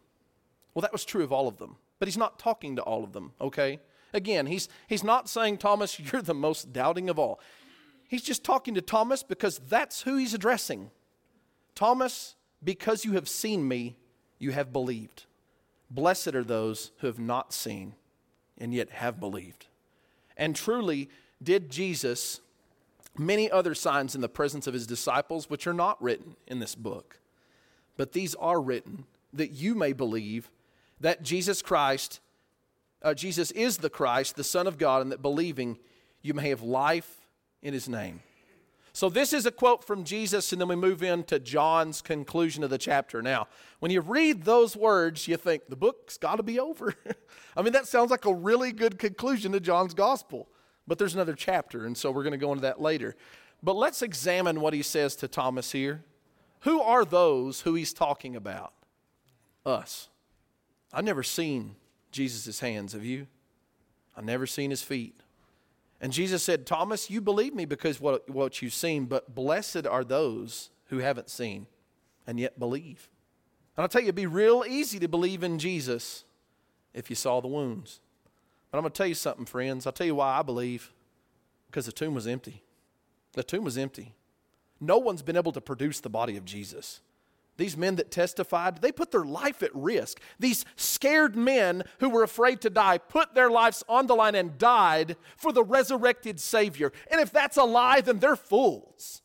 Well, 0.74 0.82
that 0.82 0.92
was 0.92 1.06
true 1.06 1.24
of 1.24 1.32
all 1.32 1.48
of 1.48 1.58
them, 1.58 1.76
but 2.00 2.08
he's 2.08 2.18
not 2.18 2.40
talking 2.40 2.76
to 2.78 2.82
all 2.82 3.04
of 3.04 3.14
them, 3.14 3.34
okay? 3.40 3.80
Again, 4.14 4.46
he's, 4.46 4.70
he's 4.88 5.04
not 5.04 5.30
saying, 5.30 5.58
Thomas, 5.58 6.00
you're 6.12 6.22
the 6.22 6.34
most 6.34 6.74
doubting 6.74 7.10
of 7.10 7.20
all. 7.20 7.40
He's 8.08 8.24
just 8.24 8.44
talking 8.44 8.74
to 8.74 8.82
Thomas 8.82 9.22
because 9.22 9.60
that's 9.60 10.02
who 10.02 10.18
he's 10.18 10.34
addressing. 10.34 10.90
Thomas, 11.76 12.36
because 12.64 13.06
you 13.06 13.14
have 13.14 13.30
seen 13.30 13.68
me, 13.68 13.98
you 14.40 14.52
have 14.52 14.74
believed. 14.74 15.26
Blessed 15.92 16.36
are 16.36 16.44
those 16.44 16.92
who 16.98 17.08
have 17.08 17.20
not 17.20 17.54
seen 17.54 17.94
and 18.58 18.74
yet 18.74 18.90
have 18.90 19.20
believed. 19.20 19.68
And 20.36 20.56
truly, 20.56 21.10
did 21.42 21.70
Jesus 21.70 22.42
many 23.20 23.52
other 23.52 23.76
signs 23.76 24.16
in 24.16 24.22
the 24.22 24.30
presence 24.30 24.66
of 24.66 24.74
his 24.74 24.88
disciples, 24.88 25.50
which 25.50 25.68
are 25.68 25.74
not 25.74 26.02
written 26.02 26.36
in 26.48 26.60
this 26.60 26.76
book. 26.76 27.20
But 27.98 28.14
these 28.14 28.34
are 28.36 28.62
written 28.62 29.06
that 29.34 29.52
you 29.52 29.76
may 29.76 29.94
believe 29.94 30.50
that 31.00 31.22
Jesus 31.22 31.62
Christ, 31.62 32.20
uh, 33.02 33.14
Jesus 33.14 33.52
is 33.52 33.78
the 33.78 33.90
Christ, 33.90 34.36
the 34.36 34.44
Son 34.44 34.68
of 34.68 34.78
God, 34.78 35.02
and 35.02 35.12
that 35.12 35.22
believing 35.22 35.78
you 36.22 36.34
may 36.34 36.50
have 36.50 36.62
life 36.62 37.28
in 37.62 37.74
his 37.74 37.88
name. 37.88 38.22
So, 38.92 39.08
this 39.08 39.34
is 39.34 39.46
a 39.46 39.52
quote 39.52 39.84
from 39.84 40.04
Jesus, 40.04 40.52
and 40.52 40.60
then 40.60 40.68
we 40.68 40.76
move 40.76 41.04
into 41.04 41.40
John's 41.40 42.02
conclusion 42.02 42.64
of 42.64 42.70
the 42.70 42.78
chapter. 42.78 43.22
Now, 43.22 43.48
when 43.80 43.92
you 43.92 44.02
read 44.02 44.44
those 44.44 44.76
words, 44.76 45.28
you 45.28 45.38
think 45.38 45.70
the 45.70 45.76
book's 45.76 46.18
got 46.18 46.36
to 46.36 46.44
be 46.44 46.60
over. 46.60 46.94
I 47.56 47.62
mean, 47.62 47.74
that 47.74 47.88
sounds 47.88 48.12
like 48.12 48.26
a 48.26 48.34
really 48.34 48.72
good 48.72 48.98
conclusion 49.00 49.52
to 49.52 49.60
John's 49.60 49.94
gospel. 49.94 50.50
But 50.88 50.98
there's 50.98 51.14
another 51.14 51.36
chapter, 51.36 51.86
and 51.86 51.96
so 51.96 52.10
we're 52.10 52.24
going 52.24 52.32
to 52.32 52.38
go 52.38 52.52
into 52.52 52.64
that 52.64 52.82
later. 52.82 53.16
But 53.62 53.76
let's 53.76 54.02
examine 54.02 54.60
what 54.60 54.74
he 54.74 54.82
says 54.82 55.16
to 55.18 55.28
Thomas 55.28 55.72
here. 55.72 56.04
Who 56.62 56.82
are 56.82 57.06
those 57.06 57.62
who 57.62 57.76
he's 57.76 57.94
talking 57.94 58.36
about? 58.36 58.74
Us. 59.66 60.10
I've 60.92 61.06
never 61.06 61.24
seen 61.24 61.76
Jesus' 62.12 62.60
hands, 62.60 62.94
have 62.94 63.06
you? 63.06 63.28
I've 64.16 64.26
never 64.26 64.48
seen 64.48 64.70
his 64.70 64.82
feet. 64.82 65.16
And 66.02 66.14
Jesus 66.14 66.44
said, 66.44 66.66
Thomas, 66.66 67.10
you 67.10 67.22
believe 67.22 67.54
me 67.54 67.66
because 67.66 68.00
what, 68.00 68.30
what 68.30 68.62
you've 68.62 68.74
seen, 68.74 69.06
but 69.06 69.36
blessed 69.36 69.86
are 69.86 70.04
those 70.04 70.70
who 70.86 71.00
haven't 71.00 71.30
seen 71.30 71.68
and 72.26 72.40
yet 72.40 72.60
believe. 72.60 73.10
And 73.76 73.84
I'll 73.84 73.90
tell 73.90 74.02
you, 74.02 74.08
it'd 74.08 74.16
be 74.16 74.26
real 74.26 74.64
easy 74.68 75.00
to 75.00 75.08
believe 75.08 75.44
in 75.44 75.60
Jesus 75.60 76.24
if 76.94 77.10
you 77.10 77.16
saw 77.16 77.42
the 77.42 77.48
wounds. 77.48 78.00
But 78.72 78.78
I'm 78.78 78.84
going 78.84 78.92
to 78.92 78.98
tell 78.98 79.08
you 79.08 79.16
something, 79.16 79.46
friends. 79.46 79.86
I'll 79.86 79.94
tell 79.94 80.08
you 80.08 80.16
why 80.16 80.38
I 80.38 80.42
believe. 80.42 80.92
Because 81.68 81.86
the 81.86 81.92
tomb 81.92 82.14
was 82.14 82.28
empty. 82.28 82.64
The 83.34 83.44
tomb 83.44 83.64
was 83.64 83.78
empty. 83.78 84.14
No 84.80 84.98
one's 84.98 85.22
been 85.22 85.38
able 85.38 85.52
to 85.52 85.62
produce 85.62 86.00
the 86.00 86.10
body 86.10 86.38
of 86.38 86.46
Jesus. 86.46 87.02
These 87.60 87.76
men 87.76 87.98
that 87.98 88.10
testified, 88.10 88.78
they 88.78 88.92
put 88.94 89.12
their 89.12 89.26
life 89.26 89.62
at 89.62 89.76
risk. 89.76 90.22
These 90.40 90.64
scared 90.78 91.36
men 91.36 91.84
who 92.00 92.10
were 92.10 92.24
afraid 92.24 92.62
to 92.62 92.70
die 92.70 92.98
put 92.98 93.36
their 93.36 93.50
lives 93.50 93.84
on 93.90 94.08
the 94.08 94.16
line 94.16 94.34
and 94.34 94.58
died 94.58 95.18
for 95.36 95.52
the 95.52 95.64
resurrected 95.64 96.40
Savior. 96.40 96.94
And 97.12 97.20
if 97.20 97.34
that's 97.34 97.58
a 97.58 97.66
lie, 97.66 98.00
then 98.00 98.20
they're 98.20 98.38
fools. 98.38 99.22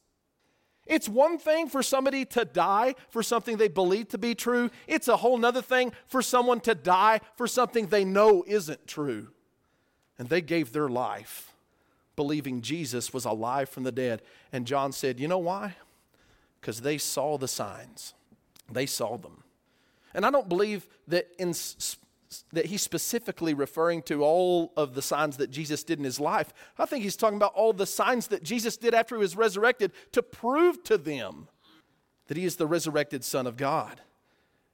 It's 0.85 1.09
one 1.09 1.39
thing 1.39 1.69
for 1.69 1.81
somebody 1.81 2.25
to 2.27 2.45
die 2.45 2.97
for 3.09 3.23
something 3.23 3.57
they 3.57 3.69
believe 3.69 4.09
to 4.09 4.19
be 4.19 4.35
true. 4.35 4.69
It's 4.89 5.07
a 5.07 5.19
whole 5.19 5.39
nother 5.39 5.63
thing 5.63 5.93
for 6.09 6.21
someone 6.21 6.59
to 6.63 6.75
die 6.75 7.21
for 7.37 7.47
something 7.47 7.87
they 7.87 8.05
know 8.05 8.43
isn't 8.49 8.89
true. 8.89 9.29
And 10.19 10.29
they 10.29 10.41
gave 10.41 10.73
their 10.73 10.89
life 10.89 11.55
believing 12.17 12.63
Jesus 12.63 13.13
was 13.13 13.25
alive 13.25 13.69
from 13.69 13.85
the 13.85 13.93
dead. 13.93 14.23
And 14.53 14.67
John 14.67 14.91
said, 14.91 15.21
You 15.21 15.29
know 15.29 15.39
why? 15.39 15.77
Because 16.61 16.81
they 16.81 16.97
saw 16.97 17.37
the 17.37 17.47
signs, 17.47 18.15
they 18.71 18.87
saw 18.87 19.17
them. 19.17 19.43
And 20.15 20.25
I 20.25 20.31
don't 20.31 20.49
believe 20.49 20.87
that 21.09 21.29
in 21.39 21.55
that 22.53 22.67
he's 22.67 22.83
specifically 22.83 23.55
referring 23.55 24.03
to 24.03 24.25
all 24.25 24.73
of 24.77 24.95
the 24.95 25.03
signs 25.03 25.37
that 25.37 25.51
Jesus 25.51 25.85
did 25.85 25.99
in 25.99 26.05
his 26.05 26.19
life. 26.19 26.53
I 26.79 26.87
think 26.87 27.05
he's 27.05 27.17
talking 27.17 27.37
about 27.37 27.55
all 27.55 27.73
the 27.73 27.87
signs 27.87 28.29
that 28.29 28.43
Jesus 28.43 28.77
did 28.77 28.95
after 28.95 29.15
he 29.15 29.21
was 29.21 29.37
resurrected 29.37 29.93
to 30.13 30.23
prove 30.23 30.83
to 30.85 30.99
them 30.99 31.49
that 32.27 32.37
he 32.37 32.45
is 32.45 32.57
the 32.57 32.67
resurrected 32.67 33.23
Son 33.23 33.47
of 33.47 33.57
God. 33.57 34.01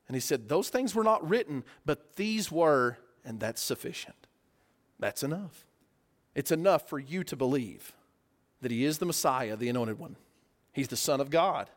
And 0.09 0.14
he 0.16 0.20
said, 0.20 0.48
Those 0.48 0.68
things 0.68 0.94
were 0.94 1.05
not 1.05 1.29
written, 1.29 1.64
but 1.85 2.16
these 2.16 2.50
were, 2.50 2.98
and 3.24 3.40
that's 3.40 3.61
sufficient. 3.61 4.26
That's 4.98 5.22
enough. 5.22 5.64
It's 6.35 6.50
enough 6.50 6.88
for 6.88 6.98
you 6.98 7.24
to 7.24 7.37
believe 7.37 7.92
that 8.61 8.70
he 8.70 8.85
is 8.85 8.98
the 8.98 9.07
Messiah, 9.07 9.57
the 9.57 9.68
anointed 9.68 9.98
one. 9.98 10.16
He's 10.72 10.88
the 10.88 10.96
Son 10.96 11.20
of 11.20 11.31
God. 11.31 11.68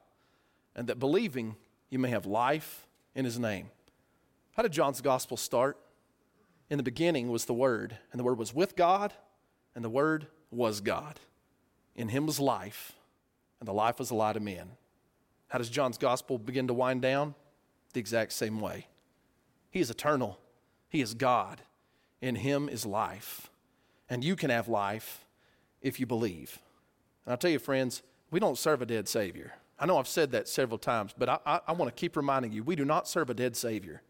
And 0.75 0.87
that 0.87 0.99
believing, 0.99 1.55
you 1.93 1.99
may 1.99 2.09
have 2.09 2.25
life 2.25 2.87
in 3.13 3.23
his 3.23 3.37
name. 3.37 3.69
How 4.53 4.63
did 4.63 4.71
John's 4.71 4.99
gospel 4.99 5.37
start? 5.37 5.77
In 6.67 6.77
the 6.77 6.83
beginning 6.83 7.29
was 7.29 7.45
the 7.45 7.53
Word, 7.53 7.97
and 8.11 8.19
the 8.19 8.23
Word 8.23 8.39
was 8.39 8.51
with 8.51 8.75
God, 8.75 9.13
and 9.75 9.85
the 9.85 9.89
Word 9.89 10.25
was 10.49 10.81
God. 10.81 11.19
In 11.95 12.09
him 12.09 12.25
was 12.25 12.39
life, 12.39 12.93
and 13.59 13.67
the 13.67 13.73
life 13.73 13.99
was 13.99 14.09
the 14.09 14.15
light 14.15 14.35
of 14.35 14.41
men. 14.41 14.71
How 15.49 15.59
does 15.59 15.69
John's 15.69 15.99
gospel 15.99 16.39
begin 16.39 16.65
to 16.65 16.73
wind 16.73 17.03
down? 17.03 17.35
The 17.93 17.99
exact 17.99 18.33
same 18.33 18.59
way. 18.59 18.87
He 19.69 19.79
is 19.79 19.91
eternal, 19.91 20.39
He 20.89 20.99
is 20.99 21.13
God. 21.13 21.61
In 22.21 22.35
him 22.37 22.69
is 22.69 22.85
life. 22.85 23.51
And 24.09 24.23
you 24.23 24.37
can 24.37 24.49
have 24.49 24.69
life 24.69 25.25
if 25.81 25.99
you 25.99 26.05
believe. 26.05 26.57
And 27.25 27.33
I'll 27.33 27.37
tell 27.37 27.51
you, 27.51 27.59
friends, 27.59 28.01
we 28.31 28.39
don't 28.39 28.57
serve 28.57 28.81
a 28.81 28.85
dead 28.85 29.09
Savior. 29.09 29.55
I 29.79 29.85
know 29.85 29.97
I've 29.97 30.07
said 30.07 30.31
that 30.31 30.47
several 30.47 30.77
times, 30.77 31.13
but 31.17 31.29
I, 31.29 31.39
I, 31.45 31.59
I 31.67 31.71
want 31.73 31.93
to 31.93 31.99
keep 31.99 32.15
reminding 32.15 32.51
you 32.51 32.63
we 32.63 32.75
do 32.75 32.85
not 32.85 33.07
serve 33.07 33.29
a 33.29 33.33
dead 33.33 33.55
Savior. 33.55 34.01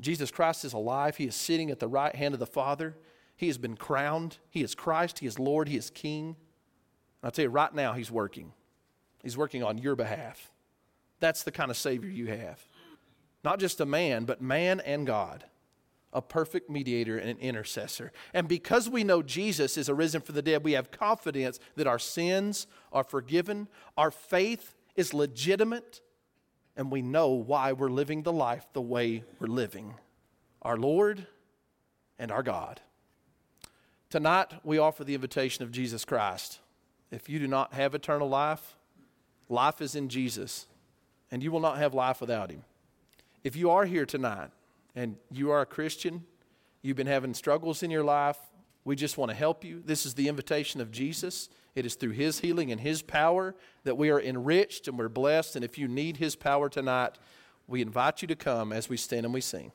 Jesus 0.00 0.30
Christ 0.30 0.64
is 0.64 0.72
alive. 0.72 1.16
He 1.16 1.24
is 1.24 1.34
sitting 1.34 1.70
at 1.70 1.78
the 1.78 1.88
right 1.88 2.14
hand 2.14 2.34
of 2.34 2.40
the 2.40 2.46
Father. 2.46 2.96
He 3.36 3.46
has 3.48 3.58
been 3.58 3.76
crowned. 3.76 4.38
He 4.48 4.62
is 4.62 4.74
Christ. 4.74 5.18
He 5.18 5.26
is 5.26 5.38
Lord. 5.38 5.68
He 5.68 5.76
is 5.76 5.90
King. 5.90 6.26
And 6.28 6.36
I'll 7.24 7.30
tell 7.30 7.44
you, 7.44 7.50
right 7.50 7.74
now, 7.74 7.92
He's 7.92 8.10
working. 8.10 8.52
He's 9.22 9.36
working 9.36 9.62
on 9.62 9.78
your 9.78 9.96
behalf. 9.96 10.50
That's 11.20 11.42
the 11.42 11.52
kind 11.52 11.70
of 11.70 11.76
Savior 11.76 12.08
you 12.08 12.26
have. 12.26 12.60
Not 13.44 13.58
just 13.58 13.80
a 13.80 13.86
man, 13.86 14.24
but 14.24 14.40
man 14.40 14.80
and 14.80 15.06
God, 15.06 15.44
a 16.12 16.22
perfect 16.22 16.70
mediator 16.70 17.18
and 17.18 17.30
an 17.30 17.38
intercessor. 17.38 18.12
And 18.34 18.48
because 18.48 18.88
we 18.88 19.04
know 19.04 19.22
Jesus 19.22 19.76
is 19.76 19.88
arisen 19.88 20.20
from 20.20 20.34
the 20.34 20.42
dead, 20.42 20.64
we 20.64 20.72
have 20.72 20.90
confidence 20.90 21.58
that 21.76 21.86
our 21.86 21.98
sins 21.98 22.66
are 22.92 23.04
forgiven, 23.04 23.68
our 23.96 24.10
faith 24.10 24.74
is 25.00 25.14
legitimate, 25.14 26.00
and 26.76 26.92
we 26.92 27.02
know 27.02 27.30
why 27.30 27.72
we're 27.72 27.88
living 27.88 28.22
the 28.22 28.32
life 28.32 28.66
the 28.74 28.80
way 28.82 29.24
we're 29.40 29.48
living. 29.48 29.94
Our 30.62 30.76
Lord 30.76 31.26
and 32.18 32.30
our 32.30 32.42
God. 32.42 32.80
Tonight, 34.10 34.52
we 34.62 34.76
offer 34.76 35.02
the 35.02 35.14
invitation 35.14 35.64
of 35.64 35.72
Jesus 35.72 36.04
Christ. 36.04 36.60
If 37.10 37.28
you 37.28 37.38
do 37.38 37.48
not 37.48 37.72
have 37.72 37.94
eternal 37.94 38.28
life, 38.28 38.76
life 39.48 39.80
is 39.80 39.94
in 39.94 40.08
Jesus, 40.10 40.66
and 41.30 41.42
you 41.42 41.50
will 41.50 41.60
not 41.60 41.78
have 41.78 41.94
life 41.94 42.20
without 42.20 42.50
Him. 42.50 42.62
If 43.42 43.56
you 43.56 43.70
are 43.70 43.86
here 43.86 44.04
tonight 44.04 44.50
and 44.94 45.16
you 45.32 45.50
are 45.50 45.62
a 45.62 45.66
Christian, 45.66 46.24
you've 46.82 46.96
been 46.96 47.06
having 47.06 47.32
struggles 47.32 47.82
in 47.82 47.90
your 47.90 48.04
life, 48.04 48.38
we 48.84 48.96
just 48.96 49.16
want 49.16 49.30
to 49.30 49.36
help 49.36 49.64
you. 49.64 49.82
This 49.84 50.04
is 50.04 50.14
the 50.14 50.28
invitation 50.28 50.80
of 50.80 50.90
Jesus. 50.90 51.48
It 51.74 51.86
is 51.86 51.94
through 51.94 52.12
His 52.12 52.40
healing 52.40 52.72
and 52.72 52.80
His 52.80 53.02
power 53.02 53.54
that 53.84 53.96
we 53.96 54.10
are 54.10 54.20
enriched 54.20 54.88
and 54.88 54.98
we're 54.98 55.08
blessed. 55.08 55.56
And 55.56 55.64
if 55.64 55.78
you 55.78 55.88
need 55.88 56.16
His 56.16 56.36
power 56.36 56.68
tonight, 56.68 57.18
we 57.66 57.82
invite 57.82 58.22
you 58.22 58.28
to 58.28 58.36
come 58.36 58.72
as 58.72 58.88
we 58.88 58.96
stand 58.96 59.24
and 59.24 59.34
we 59.34 59.40
sing. 59.40 59.72